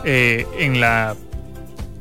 eh, 0.03 0.47
en 0.57 0.79
la, 0.79 1.15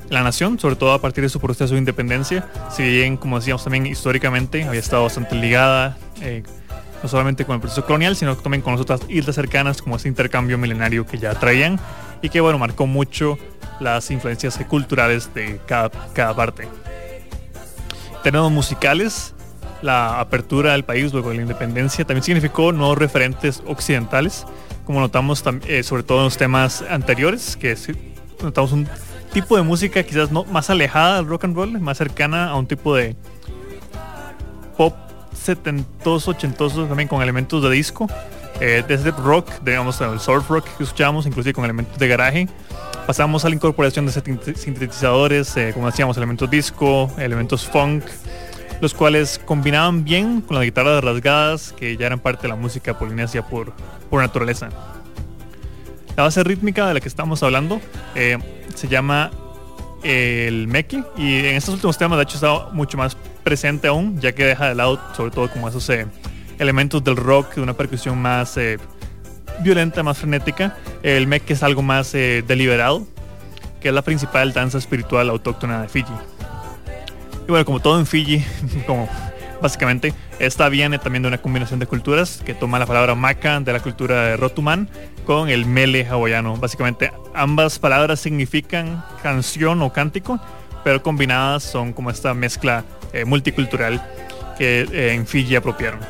la 0.08 0.22
nación, 0.22 0.58
sobre 0.58 0.76
todo 0.76 0.92
a 0.92 1.00
partir 1.00 1.22
de 1.22 1.28
su 1.28 1.40
proceso 1.40 1.74
de 1.74 1.78
independencia. 1.78 2.48
Si 2.70 2.82
bien, 2.82 3.16
como 3.16 3.38
decíamos 3.38 3.64
también 3.64 3.86
históricamente, 3.86 4.64
había 4.64 4.80
estado 4.80 5.04
bastante 5.04 5.34
ligada 5.36 5.96
eh, 6.20 6.42
no 7.02 7.08
solamente 7.08 7.44
con 7.44 7.54
el 7.54 7.60
proceso 7.60 7.84
colonial, 7.84 8.14
sino 8.16 8.36
también 8.36 8.62
con 8.62 8.72
las 8.74 8.80
otras 8.82 9.00
islas 9.08 9.34
cercanas, 9.36 9.80
como 9.82 9.96
ese 9.96 10.08
intercambio 10.08 10.58
milenario 10.58 11.06
que 11.06 11.18
ya 11.18 11.34
traían 11.34 11.78
y 12.22 12.28
que, 12.28 12.40
bueno, 12.40 12.58
marcó 12.58 12.86
mucho 12.86 13.38
las 13.80 14.10
influencias 14.10 14.58
culturales 14.68 15.32
de 15.34 15.58
cada, 15.66 15.90
cada 16.12 16.34
parte. 16.34 16.68
Tenemos 18.22 18.52
musicales, 18.52 19.34
la 19.80 20.20
apertura 20.20 20.72
del 20.72 20.84
país 20.84 21.12
luego 21.12 21.30
de 21.30 21.36
la 21.36 21.42
independencia 21.42 22.04
también 22.04 22.22
significó 22.22 22.72
nuevos 22.72 22.98
referentes 22.98 23.62
occidentales, 23.66 24.44
como 24.84 25.00
notamos 25.00 25.42
tam- 25.44 25.62
eh, 25.66 25.82
sobre 25.82 26.02
todo 26.02 26.18
en 26.18 26.24
los 26.24 26.36
temas 26.36 26.82
anteriores, 26.90 27.56
que 27.56 27.72
es- 27.72 27.88
notamos 28.42 28.72
un 28.72 28.86
tipo 29.32 29.56
de 29.56 29.62
música 29.62 30.02
quizás 30.02 30.30
no 30.30 30.44
más 30.44 30.68
alejada 30.68 31.16
del 31.16 31.26
rock 31.26 31.44
and 31.44 31.56
roll, 31.56 31.80
más 31.80 31.96
cercana 31.96 32.50
a 32.50 32.56
un 32.56 32.66
tipo 32.66 32.94
de 32.94 33.16
pop 34.76 34.94
setentoso, 35.42 36.32
ochentoso, 36.32 36.86
también 36.86 37.08
con 37.08 37.22
elementos 37.22 37.62
de 37.62 37.70
disco, 37.70 38.06
eh, 38.60 38.84
desde 38.86 39.10
rock, 39.10 39.48
digamos 39.64 40.00
el 40.00 40.20
surf 40.20 40.48
rock 40.50 40.64
que 40.64 40.82
escuchamos, 40.84 41.26
inclusive 41.26 41.54
con 41.54 41.64
elementos 41.64 41.98
de 41.98 42.08
garaje. 42.08 42.48
Pasamos 43.06 43.44
a 43.44 43.48
la 43.48 43.54
incorporación 43.54 44.06
de 44.06 44.12
sintet- 44.12 44.54
sintetizadores, 44.56 45.56
eh, 45.56 45.70
como 45.72 45.86
decíamos, 45.86 46.16
elementos 46.16 46.48
disco, 46.50 47.10
elementos 47.18 47.66
funk, 47.66 48.04
los 48.80 48.94
cuales 48.94 49.40
combinaban 49.44 50.04
bien 50.04 50.40
con 50.42 50.56
las 50.56 50.64
guitarras 50.64 51.02
rasgadas 51.02 51.72
que 51.72 51.96
ya 51.96 52.06
eran 52.06 52.18
parte 52.18 52.42
de 52.42 52.48
la 52.48 52.56
música 52.56 52.98
polinesia 52.98 53.42
por, 53.46 53.72
por 54.08 54.22
naturaleza. 54.22 54.68
La 56.16 56.24
base 56.24 56.44
rítmica 56.44 56.86
de 56.86 56.94
la 56.94 57.00
que 57.00 57.08
estamos 57.08 57.42
hablando 57.42 57.80
eh, 58.14 58.38
se 58.74 58.88
llama 58.88 59.30
el 60.02 60.66
meque 60.66 61.02
y 61.16 61.38
en 61.38 61.56
estos 61.56 61.74
últimos 61.74 61.98
temas 61.98 62.18
de 62.18 62.22
hecho 62.24 62.36
está 62.36 62.72
mucho 62.72 62.96
más 62.96 63.16
presente 63.42 63.88
aún, 63.88 64.20
ya 64.20 64.32
que 64.32 64.44
deja 64.44 64.68
de 64.68 64.74
lado 64.74 65.00
sobre 65.16 65.30
todo 65.30 65.50
como 65.50 65.68
esos 65.68 65.88
eh, 65.90 66.06
elementos 66.58 67.02
del 67.02 67.16
rock, 67.16 67.54
de 67.54 67.62
una 67.62 67.74
percusión 67.74 68.18
más 68.20 68.56
eh, 68.56 68.78
violenta, 69.62 70.02
más 70.02 70.18
frenética. 70.18 70.76
El 71.02 71.26
mek 71.26 71.50
es 71.50 71.62
algo 71.62 71.82
más 71.82 72.14
eh, 72.14 72.44
deliberado, 72.46 73.06
que 73.80 73.88
es 73.88 73.94
la 73.94 74.02
principal 74.02 74.52
danza 74.52 74.78
espiritual 74.78 75.30
autóctona 75.30 75.82
de 75.82 75.88
Fiji. 75.88 76.12
Y 77.46 77.50
bueno, 77.50 77.64
como 77.64 77.80
todo 77.80 77.98
en 77.98 78.06
Fiji, 78.06 78.44
como 78.86 79.08
básicamente, 79.60 80.14
esta 80.38 80.68
viene 80.68 80.98
también 80.98 81.22
de 81.22 81.28
una 81.28 81.38
combinación 81.38 81.80
de 81.80 81.86
culturas 81.86 82.42
que 82.44 82.54
toma 82.54 82.78
la 82.78 82.86
palabra 82.86 83.14
maca 83.14 83.60
de 83.60 83.72
la 83.72 83.80
cultura 83.80 84.22
de 84.22 84.36
Rotuman 84.36 84.88
con 85.24 85.48
el 85.48 85.66
mele 85.66 86.06
hawaiano. 86.06 86.56
Básicamente, 86.56 87.12
ambas 87.34 87.78
palabras 87.78 88.20
significan 88.20 89.04
canción 89.22 89.82
o 89.82 89.92
cántico, 89.92 90.40
pero 90.84 91.02
combinadas 91.02 91.62
son 91.62 91.92
como 91.92 92.10
esta 92.10 92.34
mezcla 92.34 92.84
eh, 93.12 93.24
multicultural 93.24 94.02
que 94.60 94.82
eh, 94.92 95.14
en 95.14 95.26
Fiji 95.26 95.56
apropiaron. 95.56 96.00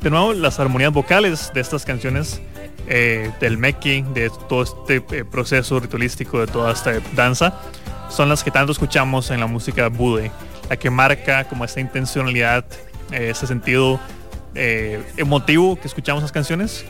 De 0.00 0.08
nuevo, 0.08 0.32
las 0.32 0.58
armonías 0.58 0.90
vocales 0.90 1.52
de 1.52 1.60
estas 1.60 1.84
canciones 1.84 2.40
eh, 2.88 3.30
del 3.38 3.58
Meki, 3.58 4.00
de 4.14 4.30
todo 4.48 4.62
este 4.62 5.04
eh, 5.10 5.26
proceso 5.26 5.78
ritualístico, 5.78 6.40
de 6.40 6.46
toda 6.46 6.72
esta 6.72 6.92
danza, 7.14 7.60
son 8.08 8.30
las 8.30 8.42
que 8.42 8.50
tanto 8.50 8.72
escuchamos 8.72 9.30
en 9.30 9.40
la 9.40 9.46
música 9.46 9.88
Bude, 9.88 10.30
la 10.70 10.78
que 10.78 10.88
marca 10.88 11.44
como 11.44 11.66
esta 11.66 11.80
intencionalidad, 11.80 12.64
ese 13.10 13.46
sentido 13.46 14.00
emotivo 14.54 15.76
que 15.76 15.86
escuchamos 15.86 16.22
las 16.22 16.32
canciones, 16.32 16.86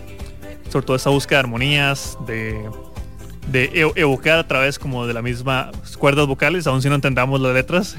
sobre 0.71 0.87
todo 0.87 0.97
esa 0.97 1.11
búsqueda 1.11 1.39
de 1.39 1.41
armonías, 1.41 2.17
de, 2.27 2.69
de 3.51 3.93
evocar 3.97 4.39
a 4.39 4.49
través 4.49 4.79
como 4.79 5.07
de 5.07 5.15
las 5.15 5.23
mismas 5.23 5.75
cuerdas 5.99 6.27
vocales, 6.27 6.67
aun 6.67 6.83
si 6.83 6.89
no 6.89 6.95
entendamos 6.95 7.41
las 7.41 7.55
letras, 7.55 7.97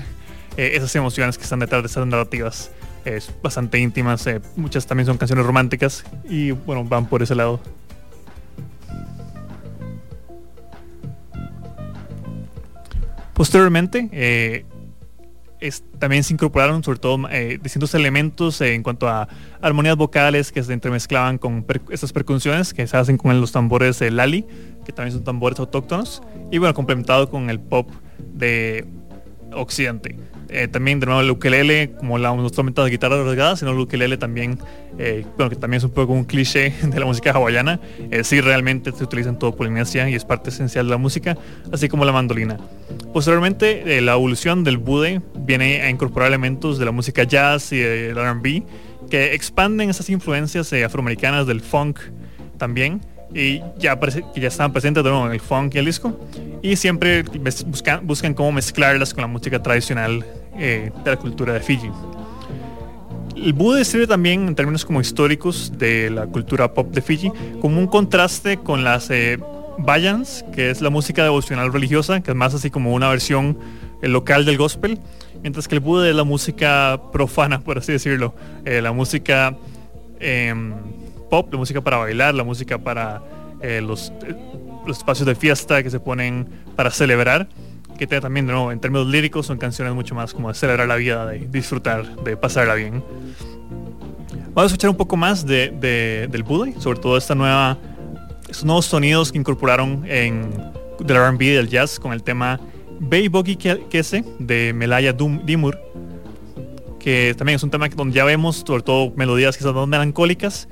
eh, 0.57 0.71
esas 0.73 0.95
emociones 0.95 1.37
que 1.37 1.43
están 1.43 1.59
detrás 1.59 1.83
de 1.83 1.87
esas 1.87 2.05
narrativas. 2.07 2.71
Es 3.03 3.31
bastante 3.43 3.79
íntimas, 3.79 4.25
eh, 4.25 4.41
muchas 4.55 4.87
también 4.87 5.05
son 5.05 5.17
canciones 5.17 5.45
románticas 5.45 6.03
y 6.27 6.51
bueno, 6.51 6.83
van 6.83 7.05
por 7.05 7.21
ese 7.21 7.35
lado. 7.35 7.59
Posteriormente, 13.33 14.09
eh, 14.11 14.65
también 15.99 16.23
se 16.23 16.33
incorporaron 16.33 16.83
sobre 16.83 16.99
todo 16.99 17.29
eh, 17.29 17.59
distintos 17.61 17.93
elementos 17.93 18.59
eh, 18.61 18.73
en 18.73 18.83
cuanto 18.83 19.07
a 19.07 19.27
armonías 19.61 19.95
vocales 19.95 20.51
que 20.51 20.61
se 20.63 20.73
entremezclaban 20.73 21.37
con 21.37 21.65
estas 21.89 22.11
percusiones 22.13 22.73
que 22.73 22.85
se 22.87 22.97
hacen 22.97 23.17
con 23.17 23.39
los 23.39 23.51
tambores 23.51 23.99
de 23.99 24.11
Lali, 24.11 24.45
que 24.85 24.91
también 24.91 25.13
son 25.13 25.23
tambores 25.23 25.59
autóctonos, 25.59 26.21
y 26.51 26.57
bueno, 26.57 26.73
complementado 26.73 27.29
con 27.29 27.49
el 27.49 27.59
pop 27.59 27.89
de 28.19 28.85
Occidente. 29.53 30.17
Eh, 30.55 30.69
también 30.69 31.01
de 31.01 31.05
nuevo 31.05 31.19
el 31.19 31.29
ukelele, 31.29 31.91
como 31.91 32.17
la 32.17 32.29
solamente 32.49 32.81
la 32.81 32.87
guitarra 32.87 33.21
rasgada, 33.21 33.57
sino 33.57 33.71
el 33.71 33.79
ukelele 33.79 34.17
también, 34.17 34.57
eh, 34.97 35.25
bueno, 35.35 35.49
que 35.49 35.57
también 35.57 35.79
es 35.79 35.83
un 35.83 35.91
poco 35.91 36.13
un 36.13 36.23
cliché 36.23 36.73
de 36.81 36.97
la 36.97 37.05
música 37.05 37.31
hawaiana, 37.31 37.81
eh, 38.09 38.23
sí 38.23 38.39
realmente 38.39 38.93
se 38.93 39.03
utiliza 39.03 39.29
en 39.29 39.37
todo 39.37 39.53
Polinesia 39.53 40.09
y 40.09 40.15
es 40.15 40.23
parte 40.23 40.51
esencial 40.51 40.85
de 40.85 40.91
la 40.91 40.97
música, 40.97 41.37
así 41.73 41.89
como 41.89 42.05
la 42.05 42.13
mandolina. 42.13 42.57
Posteriormente, 43.13 43.97
eh, 43.97 44.01
la 44.01 44.13
evolución 44.13 44.63
del 44.63 44.77
bude 44.77 45.21
viene 45.39 45.81
a 45.81 45.89
incorporar 45.89 46.29
elementos 46.29 46.79
de 46.79 46.85
la 46.85 46.91
música 46.91 47.23
jazz 47.23 47.73
y 47.73 47.79
del 47.79 48.17
R&B 48.17 48.63
que 49.09 49.33
expanden 49.33 49.89
esas 49.89 50.09
influencias 50.09 50.71
afroamericanas 50.71 51.45
del 51.45 51.59
funk 51.59 51.99
también 52.57 53.01
y 53.33 53.61
ya 53.77 53.99
que 53.99 54.39
ya 54.39 54.47
estaban 54.47 54.71
presentes 54.71 55.03
de 55.03 55.09
nuevo 55.09 55.27
en 55.27 55.33
el 55.33 55.41
funk 55.41 55.75
y 55.75 55.77
el 55.79 55.85
disco 55.85 56.17
y 56.61 56.75
siempre 56.77 57.23
buscan, 57.67 58.07
buscan 58.07 58.33
cómo 58.33 58.53
mezclarlas 58.53 59.13
con 59.13 59.21
la 59.21 59.27
música 59.27 59.61
tradicional 59.61 60.25
eh, 60.57 60.91
de 61.03 61.11
la 61.11 61.17
cultura 61.17 61.53
de 61.53 61.59
Fiji. 61.59 61.89
El 63.35 63.53
Bude 63.53 63.83
sirve 63.83 64.07
también 64.07 64.47
en 64.47 64.55
términos 64.55 64.85
como 64.85 65.01
históricos 65.01 65.73
de 65.77 66.09
la 66.09 66.25
cultura 66.25 66.73
pop 66.73 66.91
de 66.91 67.01
Fiji 67.01 67.31
como 67.59 67.79
un 67.79 67.87
contraste 67.87 68.57
con 68.57 68.83
las 68.83 69.09
eh, 69.09 69.37
que 70.53 70.69
es 70.69 70.81
la 70.81 70.89
música 70.89 71.23
devocional 71.23 71.71
religiosa, 71.71 72.21
que 72.21 72.31
es 72.31 72.37
más 72.37 72.53
así 72.53 72.69
como 72.69 72.93
una 72.93 73.09
versión 73.09 73.57
eh, 74.01 74.07
local 74.07 74.45
del 74.45 74.57
gospel, 74.57 74.99
mientras 75.41 75.67
que 75.67 75.75
el 75.75 75.81
Bude 75.81 76.09
es 76.09 76.15
la 76.15 76.23
música 76.23 76.99
profana, 77.11 77.59
por 77.59 77.77
así 77.77 77.91
decirlo, 77.91 78.33
eh, 78.63 78.81
la 78.81 78.93
música 78.93 79.55
em, 80.19 80.73
pop, 81.29 81.51
la 81.51 81.57
música 81.57 81.81
para 81.81 81.97
bailar, 81.97 82.33
la 82.35 82.43
música 82.43 82.77
para 82.77 83.21
los 83.81 84.11
espacios 84.87 85.25
de 85.25 85.33
fiesta 85.33 85.81
que 85.81 85.89
se 85.89 85.99
ponen 85.99 86.47
para 86.75 86.91
celebrar, 86.91 87.47
que 87.97 88.07
también 88.21 88.45
de 88.47 88.53
en 88.71 88.79
términos 88.79 89.07
líricos 89.07 89.45
son 89.45 89.57
canciones 89.57 89.93
mucho 89.93 90.15
más 90.15 90.33
como 90.33 90.49
de 90.49 90.55
celebrar 90.55 90.87
la 90.87 90.95
vida, 90.95 91.25
de 91.25 91.39
disfrutar, 91.47 92.15
de 92.23 92.37
pasarla 92.37 92.75
bien. 92.75 93.03
Vamos 94.53 94.63
a 94.63 94.65
escuchar 94.67 94.89
un 94.89 94.95
poco 94.97 95.17
más 95.17 95.45
de, 95.45 95.69
de- 95.69 96.27
del 96.31 96.43
Buday, 96.43 96.75
sobre 96.79 96.99
todo 96.99 97.17
esta 97.17 97.35
nueva, 97.35 97.77
estos 98.49 98.63
nuevos 98.65 98.85
sonidos 98.85 99.31
que 99.31 99.37
incorporaron 99.37 100.03
en 100.07 100.49
del 100.99 101.17
R&B 101.17 101.45
del 101.55 101.67
jazz 101.67 101.99
con 101.99 102.13
el 102.13 102.23
tema 102.23 102.59
Bay 102.99 103.27
Boggy 103.27 103.57
Ke- 103.57 103.87
Kese 103.89 104.23
de 104.39 104.71
Melaya 104.73 105.11
Dimur, 105.13 105.77
que 106.99 107.35
también 107.37 107.57
es 107.57 107.63
un 107.63 107.69
tema 107.69 107.89
donde 107.89 108.15
ya 108.15 108.23
vemos 108.23 108.63
sobre 108.65 108.81
todo 108.83 109.11
melodías 109.15 109.57
son 109.63 109.75
más 109.75 109.87
melancólicas, 109.87 110.67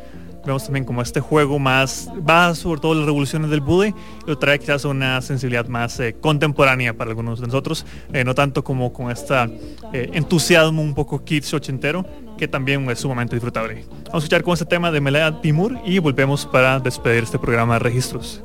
vemos 0.45 0.63
también 0.63 0.85
como 0.85 1.01
este 1.01 1.19
juego 1.19 1.59
más 1.59 2.09
va 2.27 2.53
sobre 2.55 2.81
todo 2.81 2.95
las 2.95 3.05
revoluciones 3.05 3.49
del 3.49 3.61
Bude 3.61 3.89
y 3.89 4.29
lo 4.29 4.37
trae 4.37 4.59
quizás 4.59 4.85
una 4.85 5.21
sensibilidad 5.21 5.67
más 5.67 5.99
eh, 5.99 6.15
contemporánea 6.19 6.93
para 6.95 7.09
algunos 7.09 7.39
de 7.39 7.47
nosotros, 7.47 7.85
eh, 8.11 8.23
no 8.23 8.35
tanto 8.35 8.63
como 8.63 8.91
con 8.93 9.11
esta 9.11 9.49
eh, 9.93 10.09
entusiasmo 10.13 10.81
un 10.81 10.93
poco 10.93 11.23
kitsch 11.23 11.53
ochentero 11.53 12.05
que 12.37 12.47
también 12.47 12.89
es 12.89 12.99
sumamente 12.99 13.35
disfrutable. 13.35 13.85
Vamos 14.05 14.15
a 14.15 14.17
escuchar 14.17 14.43
con 14.43 14.53
este 14.53 14.65
tema 14.65 14.91
de 14.91 14.99
Melea 14.99 15.41
Timur 15.41 15.77
y 15.85 15.99
volvemos 15.99 16.45
para 16.45 16.79
despedir 16.79 17.23
este 17.23 17.39
programa 17.39 17.75
de 17.75 17.79
registros. 17.79 18.43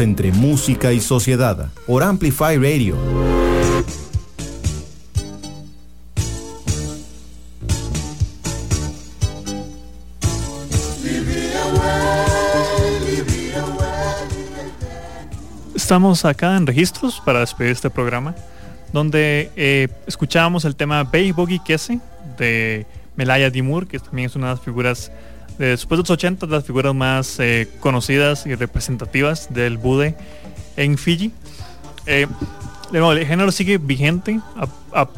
Entre 0.00 0.32
música 0.32 0.92
y 0.92 1.00
sociedad, 1.00 1.70
por 1.86 2.02
Amplify 2.02 2.56
Radio. 2.56 2.96
Estamos 15.74 16.24
acá 16.24 16.56
en 16.56 16.66
Registros 16.66 17.22
para 17.24 17.40
despedir 17.40 17.70
este 17.70 17.90
programa, 17.90 18.34
donde 18.92 19.52
eh, 19.54 19.88
escuchábamos 20.06 20.64
el 20.64 20.74
tema 20.74 21.04
Bay 21.04 21.30
Boogie 21.30 21.60
Kese 21.64 22.00
de 22.36 22.86
Melaya 23.14 23.50
Dimur, 23.50 23.86
que 23.86 24.00
también 24.00 24.26
es 24.26 24.34
una 24.34 24.48
de 24.48 24.54
las 24.54 24.60
figuras 24.62 25.12
después 25.58 25.98
de 25.98 26.02
los 26.02 26.10
80, 26.10 26.46
de 26.46 26.52
las 26.52 26.64
figuras 26.64 26.94
más 26.94 27.38
eh, 27.40 27.68
conocidas 27.80 28.46
y 28.46 28.54
representativas 28.54 29.52
del 29.52 29.78
Bude 29.78 30.14
en 30.76 30.98
Fiji. 30.98 31.32
Eh, 32.06 32.26
el 32.92 33.26
género 33.26 33.50
sigue 33.52 33.78
vigente, 33.78 34.40
a, 34.56 34.66
a- 35.00 35.08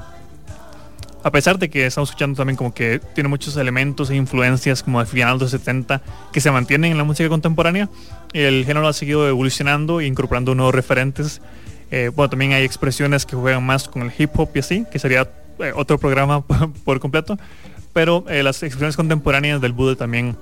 a 1.25 1.33
pesar 1.33 1.59
de 1.59 1.69
que 1.69 1.85
estamos 1.85 2.11
escuchando 2.11 2.37
también 2.37 2.57
como 2.57 2.73
que 2.73 3.01
tiene 3.15 3.29
muchos 3.29 3.57
elementos 3.57 4.09
e 4.09 4.15
influencias 4.17 4.83
como 4.85 5.01
de 5.01 5.07
finales 5.07 5.41
de 5.41 5.45
los 5.47 5.51
70 5.51 6.01
que 6.33 6.41
se 6.41 6.51
mantienen 6.51 6.93
en 6.93 6.97
la 6.99 7.03
música 7.05 7.29
contemporánea. 7.29 7.89
El 8.33 8.65
género 8.65 8.87
ha 8.87 8.93
seguido 8.93 9.29
evolucionando 9.29 10.01
e 10.01 10.07
incorporando 10.07 10.55
nuevos 10.55 10.75
referentes. 10.75 11.43
Eh, 11.91 12.11
bueno, 12.15 12.31
también 12.31 12.53
hay 12.53 12.63
expresiones 12.63 13.27
que 13.27 13.35
juegan 13.35 13.67
más 13.67 13.89
con 13.89 14.03
el 14.03 14.13
hip 14.17 14.31
hop 14.39 14.51
y 14.55 14.61
así, 14.61 14.87
que 14.93 14.99
sería 15.01 15.29
eh, 15.59 15.73
otro 15.75 15.99
programa 15.99 16.43
por 16.85 17.01
completo. 17.01 17.37
Pero 17.99 18.25
eh, 18.29 18.45
las 18.45 18.63
expresiones 18.63 18.95
contemporáneas 18.95 19.61
del 19.61 19.73
Buda 19.73 19.97
también 19.97 20.37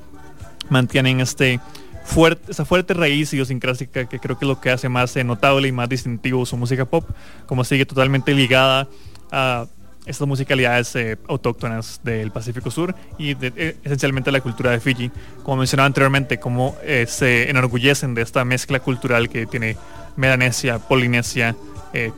mantienen 0.69 1.21
este 1.21 1.59
fuerte, 2.05 2.53
esa 2.53 2.67
fuerte 2.67 2.93
raíz 2.93 3.33
idiosincrática 3.33 4.07
que 4.07 4.19
creo 4.19 4.39
que 4.39 4.45
es 4.45 4.49
lo 4.51 4.61
que 4.61 4.69
hace 4.69 4.91
más 4.91 5.17
eh, 5.17 5.25
notable 5.25 5.67
y 5.67 5.73
más 5.73 5.89
distintivo 5.89 6.45
su 6.45 6.59
música 6.59 6.85
pop, 6.85 7.09
como 7.47 7.65
sigue 7.65 7.87
totalmente 7.87 8.35
ligada 8.35 8.89
a 9.33 9.65
estas 10.05 10.29
musicalidades 10.29 10.95
eh, 10.97 11.17
autóctonas 11.29 12.03
del 12.05 12.31
Pacífico 12.31 12.71
Sur 12.71 12.95
y 13.17 13.33
de- 13.33 13.55
eh, 13.57 13.77
esencialmente 13.85 14.31
la 14.31 14.43
cultura 14.43 14.73
de 14.73 14.79
Fiji. 14.81 15.11
Como 15.43 15.57
mencionaba 15.57 15.87
anteriormente, 15.87 16.39
cómo 16.39 16.77
eh, 16.83 17.07
se 17.09 17.49
enorgullecen 17.49 18.13
de 18.15 18.21
esta 18.21 18.45
mezcla 18.45 18.81
cultural 18.81 19.31
que 19.31 19.47
tiene 19.47 19.79
Melanesia, 20.17 20.79
Polinesia, 20.79 21.57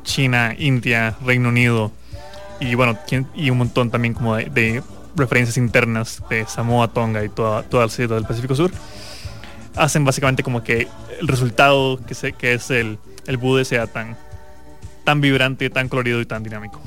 China, 0.03 0.57
India, 0.59 1.15
Reino 1.25 1.51
Unido 1.51 1.93
y 2.59 2.75
bueno, 2.75 2.99
y 3.37 3.51
un 3.51 3.59
montón 3.59 3.93
también 3.93 4.15
como 4.15 4.35
de 4.35 4.83
referencias 5.17 5.57
internas 5.57 6.23
de 6.31 6.47
Samoa, 6.47 6.89
Tonga 6.89 7.25
y 7.25 7.29
toda, 7.29 7.63
toda 7.63 7.85
la 7.87 7.91
ciudad 7.91 8.17
del 8.17 8.25
Pacífico 8.25 8.55
Sur 8.55 8.71
hacen 9.77 10.05
básicamente 10.05 10.43
como 10.43 10.63
que 10.65 10.89
el 11.21 11.29
resultado 11.29 12.01
que, 12.05 12.15
se, 12.15 12.33
que 12.33 12.55
es 12.55 12.71
el, 12.71 12.99
el 13.27 13.37
Bude 13.37 13.65
sea 13.65 13.87
tan, 13.87 14.17
tan 15.05 15.21
vibrante, 15.21 15.71
tan 15.71 15.89
colorido 15.89 16.21
y 16.21 16.27
tan 16.27 16.43
dinámico. 16.43 16.81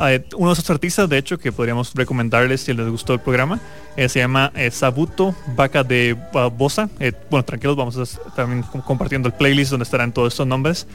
Eh, 0.00 0.24
uno 0.36 0.50
de 0.50 0.52
esos 0.52 0.70
artistas, 0.70 1.08
de 1.08 1.18
hecho, 1.18 1.38
que 1.38 1.50
podríamos 1.50 1.92
recomendarles 1.94 2.60
si 2.60 2.72
les 2.72 2.88
gustó 2.88 3.14
el 3.14 3.20
programa, 3.20 3.58
eh, 3.96 4.08
se 4.08 4.20
llama 4.20 4.52
eh, 4.54 4.70
Sabuto 4.70 5.34
Vaca 5.56 5.82
de 5.82 6.16
uh, 6.34 6.50
Bosa. 6.50 6.88
Eh, 7.00 7.12
bueno, 7.30 7.44
tranquilos, 7.44 7.76
vamos 7.76 7.96
a 7.96 8.02
estar 8.04 8.32
también 8.34 8.62
com- 8.62 8.80
compartiendo 8.80 9.28
el 9.28 9.34
playlist 9.34 9.72
donde 9.72 9.82
estarán 9.82 10.12
todos 10.12 10.32
estos 10.32 10.46
nombres, 10.46 10.86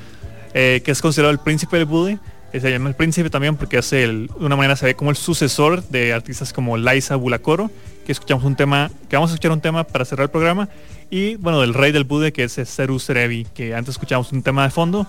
que 0.53 0.83
es 0.85 1.01
considerado 1.01 1.31
el 1.31 1.39
príncipe 1.39 1.77
del 1.77 1.85
Bude. 1.85 2.19
Eh, 2.53 2.59
se 2.59 2.69
llama 2.71 2.87
el 2.87 2.95
príncipe 2.95 3.29
también 3.31 3.55
porque 3.55 3.79
es 3.79 3.91
el, 3.93 4.27
de 4.27 4.45
una 4.45 4.55
manera 4.55 4.75
se 4.75 4.85
ve 4.85 4.95
como 4.95 5.09
el 5.09 5.17
sucesor 5.17 5.83
de 5.89 6.13
artistas 6.13 6.53
como 6.53 6.77
Liza 6.77 7.15
Bulacoro, 7.15 7.71
que 8.05 8.11
escuchamos 8.11 8.43
un 8.43 8.55
tema, 8.55 8.91
que 9.09 9.15
vamos 9.15 9.31
a 9.31 9.33
escuchar 9.33 9.51
un 9.51 9.61
tema 9.61 9.83
para 9.83 10.05
cerrar 10.05 10.25
el 10.25 10.29
programa, 10.29 10.69
y 11.09 11.35
bueno, 11.37 11.61
del 11.61 11.73
rey 11.73 11.91
del 11.91 12.03
Bude, 12.03 12.31
que 12.31 12.43
es 12.43 12.53
Seru 12.53 12.99
Serevi, 12.99 13.45
que 13.55 13.73
antes 13.73 13.95
escuchamos 13.95 14.31
un 14.31 14.43
tema 14.43 14.63
de 14.63 14.69
fondo 14.69 15.07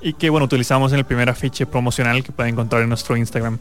y 0.00 0.14
que 0.14 0.30
bueno, 0.30 0.46
utilizamos 0.46 0.92
en 0.92 0.98
el 0.98 1.04
primer 1.04 1.28
afiche 1.28 1.64
promocional 1.66 2.24
que 2.24 2.32
pueden 2.32 2.54
encontrar 2.54 2.82
en 2.82 2.88
nuestro 2.88 3.16
Instagram. 3.16 3.58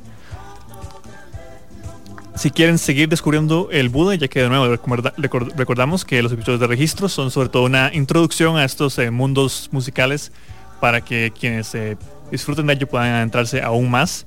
Si 2.35 2.51
quieren 2.51 2.77
seguir 2.77 3.09
descubriendo 3.09 3.67
el 3.71 3.89
Buda, 3.89 4.15
ya 4.15 4.29
que 4.29 4.41
de 4.41 4.47
nuevo 4.49 4.73
recorda- 4.73 5.13
record- 5.17 5.53
recordamos 5.57 6.05
que 6.05 6.23
los 6.23 6.31
episodios 6.31 6.61
de 6.61 6.67
registro 6.67 7.09
son 7.09 7.31
sobre 7.31 7.49
todo 7.49 7.63
una 7.63 7.91
introducción 7.93 8.55
a 8.55 8.63
estos 8.63 8.97
eh, 8.97 9.11
mundos 9.11 9.67
musicales 9.71 10.31
para 10.79 11.01
que 11.01 11.33
quienes 11.37 11.75
eh, 11.75 11.97
disfruten 12.31 12.67
de 12.67 12.73
ello 12.73 12.87
puedan 12.87 13.09
adentrarse 13.13 13.61
aún 13.61 13.89
más. 13.89 14.25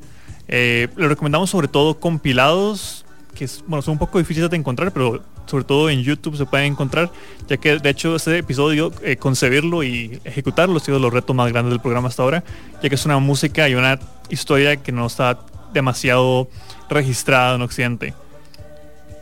Eh, 0.49 0.89
les 0.97 1.09
recomendamos 1.09 1.51
sobre 1.51 1.69
todo 1.69 1.99
compilados 1.99 3.05
que 3.35 3.45
es- 3.47 3.65
bueno, 3.67 3.81
son 3.83 3.93
un 3.93 3.99
poco 3.99 4.19
difíciles 4.19 4.51
de 4.51 4.57
encontrar, 4.57 4.93
pero 4.93 5.23
sobre 5.47 5.65
todo 5.65 5.89
en 5.89 6.03
YouTube 6.03 6.37
se 6.37 6.45
pueden 6.45 6.73
encontrar, 6.73 7.11
ya 7.49 7.57
que 7.57 7.79
de 7.79 7.89
hecho 7.91 8.15
este 8.15 8.37
episodio, 8.39 8.93
eh, 9.03 9.17
concebirlo 9.17 9.83
y 9.83 10.21
ejecutarlo 10.25 10.77
ha 10.77 10.81
sido 10.81 10.99
los 10.99 11.13
retos 11.13 11.35
más 11.35 11.51
grandes 11.51 11.71
del 11.71 11.81
programa 11.81 12.09
hasta 12.09 12.23
ahora, 12.23 12.45
ya 12.83 12.89
que 12.89 12.95
es 12.95 13.05
una 13.07 13.19
música 13.19 13.69
y 13.69 13.75
una 13.75 13.99
historia 14.29 14.77
que 14.77 14.93
no 14.93 15.07
está 15.07 15.39
demasiado 15.73 16.49
registrada 16.91 17.55
en 17.55 17.63
Occidente. 17.63 18.15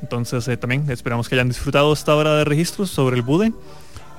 Entonces 0.02 0.46
eh, 0.48 0.56
también 0.56 0.90
esperamos 0.90 1.28
que 1.28 1.34
hayan 1.36 1.48
disfrutado 1.48 1.92
esta 1.92 2.14
hora 2.16 2.34
de 2.36 2.44
registros 2.44 2.90
sobre 2.90 3.16
el 3.16 3.22
Bude. 3.22 3.52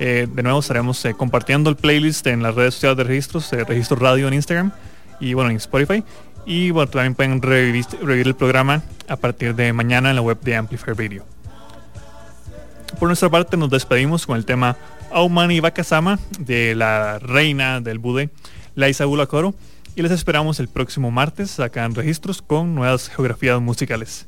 Eh, 0.04 0.28
de 0.28 0.42
nuevo 0.42 0.62
estaremos 0.62 1.06
eh, 1.06 1.14
compartiendo 1.14 1.70
el 1.70 1.76
playlist 1.76 2.26
en 2.26 2.42
las 2.42 2.56
redes 2.56 2.74
sociales 2.74 2.98
de 2.98 3.04
registros, 3.04 3.54
eh, 3.54 3.64
Registro 3.64 3.98
Radio 3.98 4.28
en 4.28 4.34
Instagram 4.34 4.72
y 5.20 5.36
bueno 5.36 5.52
en 5.52 5.58
Spotify. 5.58 6.04
Y 6.44 6.72
bueno, 6.72 6.90
también 6.90 7.14
pueden 7.14 7.40
revivir, 7.40 7.86
el 8.10 8.34
programa 8.34 8.82
a 9.08 9.16
partir 9.16 9.54
de 9.54 9.72
mañana 9.74 10.10
en 10.10 10.16
la 10.16 10.24
web 10.24 10.40
de 10.42 10.56
Amplify 10.56 10.96
Radio. 10.96 11.24
Por 12.98 13.10
nuestra 13.10 13.30
parte 13.30 13.58
nos 13.58 13.70
despedimos 13.70 14.26
con 14.26 14.38
el 14.38 14.44
tema 14.44 14.76
Aumani 15.12 15.60
Bakasama 15.60 16.18
de 16.40 16.74
la 16.74 17.20
reina 17.20 17.80
del 17.80 18.00
Bude, 18.00 18.32
Laisa 18.74 19.06
Bulacoro. 19.06 19.54
Y 19.96 20.02
les 20.02 20.12
esperamos 20.12 20.60
el 20.60 20.68
próximo 20.68 21.12
martes 21.12 21.60
acá 21.60 21.86
en 21.86 21.94
Registros 21.94 22.42
con 22.42 22.74
nuevas 22.74 23.08
geografías 23.08 23.62
musicales. 23.62 24.26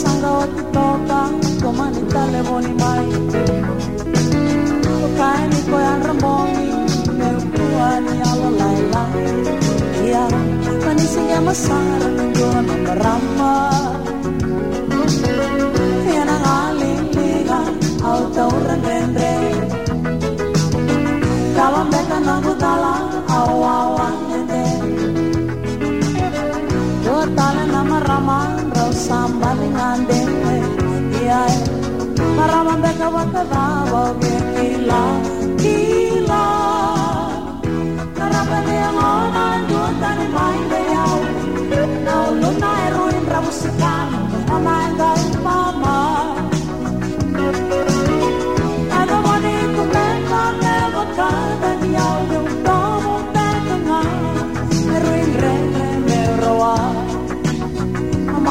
sanga 0.00 0.30
wakitoka 0.38 1.18
komani 1.62 2.02
taleboni 2.12 2.72
mai. 2.82 3.06
Ukaeni 5.06 5.58
koyan 5.70 6.00
ramboni 6.06 6.66
neukuani 7.18 8.14
alo 8.30 8.48
laila 8.60 9.02
iya, 10.06 10.12
ya 10.12 10.22
manisinga 10.84 11.38
masara 11.46 12.08
jona 12.36 12.60
nambarama 12.68 13.52
iya, 16.06 16.14
yanangaliliga 16.18 17.58
autauranendre 18.10 19.32
kalambeka 21.56 22.16
nagutala 22.28 22.85
sambalingan 29.08 29.98
denge 30.08 30.56
iya. 31.22 31.42
Para 32.36 32.58
mambeka 32.66 33.06
wakava 33.14 34.04
kila 34.20 35.02
kila. 35.60 36.44
Karabele 38.16 38.78
ngona 38.96 39.44
ndotani 39.62 40.26
mainde 40.34 40.85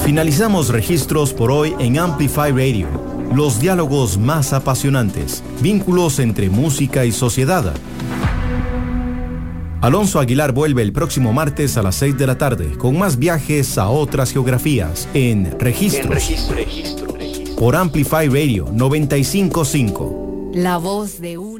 Finalizamos 0.00 0.68
registros 0.68 1.32
por 1.32 1.52
hoy 1.52 1.74
en 1.78 1.98
Amplify 1.98 2.50
Radio. 2.50 2.88
Los 3.32 3.60
diálogos 3.60 4.18
más 4.18 4.52
apasionantes, 4.52 5.42
vínculos 5.60 6.18
entre 6.18 6.50
música 6.50 7.04
y 7.04 7.12
sociedad. 7.12 7.72
Alonso 9.80 10.18
Aguilar 10.18 10.52
vuelve 10.52 10.82
el 10.82 10.92
próximo 10.92 11.32
martes 11.32 11.76
a 11.76 11.82
las 11.82 11.94
6 11.94 12.18
de 12.18 12.26
la 12.26 12.36
tarde 12.36 12.76
con 12.76 12.98
más 12.98 13.18
viajes 13.18 13.78
a 13.78 13.88
otras 13.88 14.32
geografías 14.32 15.08
en 15.14 15.58
Registros. 15.58 16.30
Por 17.56 17.76
Amplify 17.76 18.28
Radio 18.28 18.68
955. 18.72 20.50
La 20.54 20.76
voz 20.78 21.20
de 21.20 21.38
una 21.38 21.59